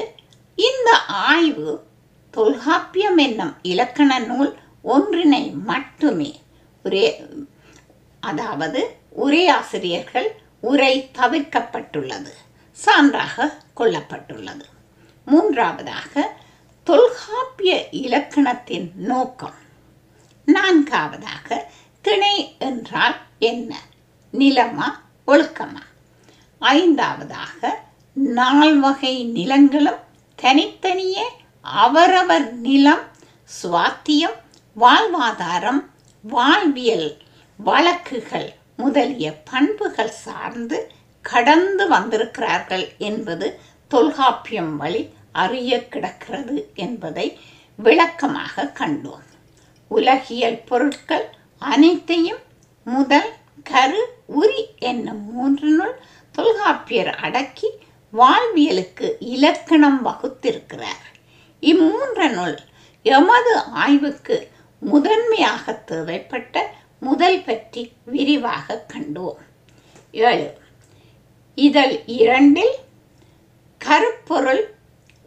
இந்த 0.54 0.90
ஆய்வு 1.06 1.86
தொல்காப்பியம் 2.30 3.16
என்னும் 3.16 3.54
இலக்கண 3.62 4.18
நூல் 4.18 4.58
ஒன்றினை 4.82 5.44
மட்டுமே 5.70 6.40
ஒரே 6.84 7.06
அதாவது 8.20 8.80
உரை 9.10 9.48
ஆசிரியர்கள் 9.48 10.28
உரை 10.60 11.10
தவிர்க்கப்பட்டுள்ளது 11.18 12.32
சான்றாக 12.86 13.52
கொள்ளப்பட்டுள்ளது. 13.76 14.64
மூன்றாவதாக 15.24 16.14
தொல்காப்பிய 16.88 17.88
இலக்கணத்தின் 17.90 18.90
நோக்கம். 18.94 19.54
நான்காவதாக 20.44 21.70
திணை 22.00 22.56
என்றால் 22.58 23.16
என்ன? 23.38 23.80
நிலமா 24.32 24.88
ஒழுக்கமா? 25.26 25.82
ஐந்தாவதாக 26.58 27.70
நால்வகை 28.12 29.24
நிலங்களும் 29.24 29.98
தனித்தனியே 30.36 31.24
அவரவர் 31.60 32.52
நிலம் 32.52 33.04
சுவாத்தியம் 33.62 34.36
வாழ்வாதாரம் 34.76 35.84
வாழ்வியல் 36.22 37.16
வழக்குகள் 37.56 38.54
முதலிய 38.76 39.42
பண்புகள் 39.50 40.10
சார்ந்து 40.10 40.92
கடந்து 41.22 41.88
வந்திருக்கிறார்கள் 41.88 42.96
என்பது 42.98 43.60
தொல்காப்பியம் 43.88 44.76
வழி 44.76 45.16
அறிய 45.32 45.88
கிடக்கிறது 45.88 46.70
என்பதை 46.74 47.38
விளக்கமாக 47.76 48.72
கண்டோம். 48.74 49.26
உலகியல் 49.88 50.62
பொருட்கள் 50.64 51.26
அனைத்தையும் 51.58 52.38
முதல் 52.84 53.32
கரு 53.64 54.14
உரி 54.26 54.64
என்னும் 54.78 55.22
மூன்றினுள் 55.32 55.92
தொல்காப்பியர் 56.32 57.14
அடக்கி 57.14 57.68
வாழ்வியலுக்கு 58.12 59.16
இலக்கணம் 59.20 60.06
வகுத்திருக்கிறார். 60.06 61.06
இம்மூன்றனுள் 61.60 62.56
எமது 63.02 63.58
ஆய்வுக்கு 63.58 64.50
முதன்மையாக 64.78 65.72
தேவைப்பட்ட 65.72 66.74
முதல் 67.00 67.44
பற்றி 67.44 67.92
விரிவாக 68.04 68.86
கண்டோம். 68.92 69.36
ஏழு. 70.10 70.58
இதழ் 71.54 72.02
இரண்டில் 72.06 72.74
கருப்பொருள் 73.78 74.77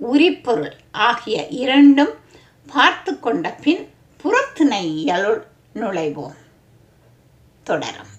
உரிப்பொருள் 0.02 0.78
ஆகிய 0.92 1.48
இரண்டும் 1.48 2.14
பார்த்து 2.74 3.20
கொண்ட 3.20 3.58
பின் 3.62 3.90
புறத்திணையலுள் 4.24 5.42
நுழைவோம். 5.76 6.36
தொடரும். 7.64 8.11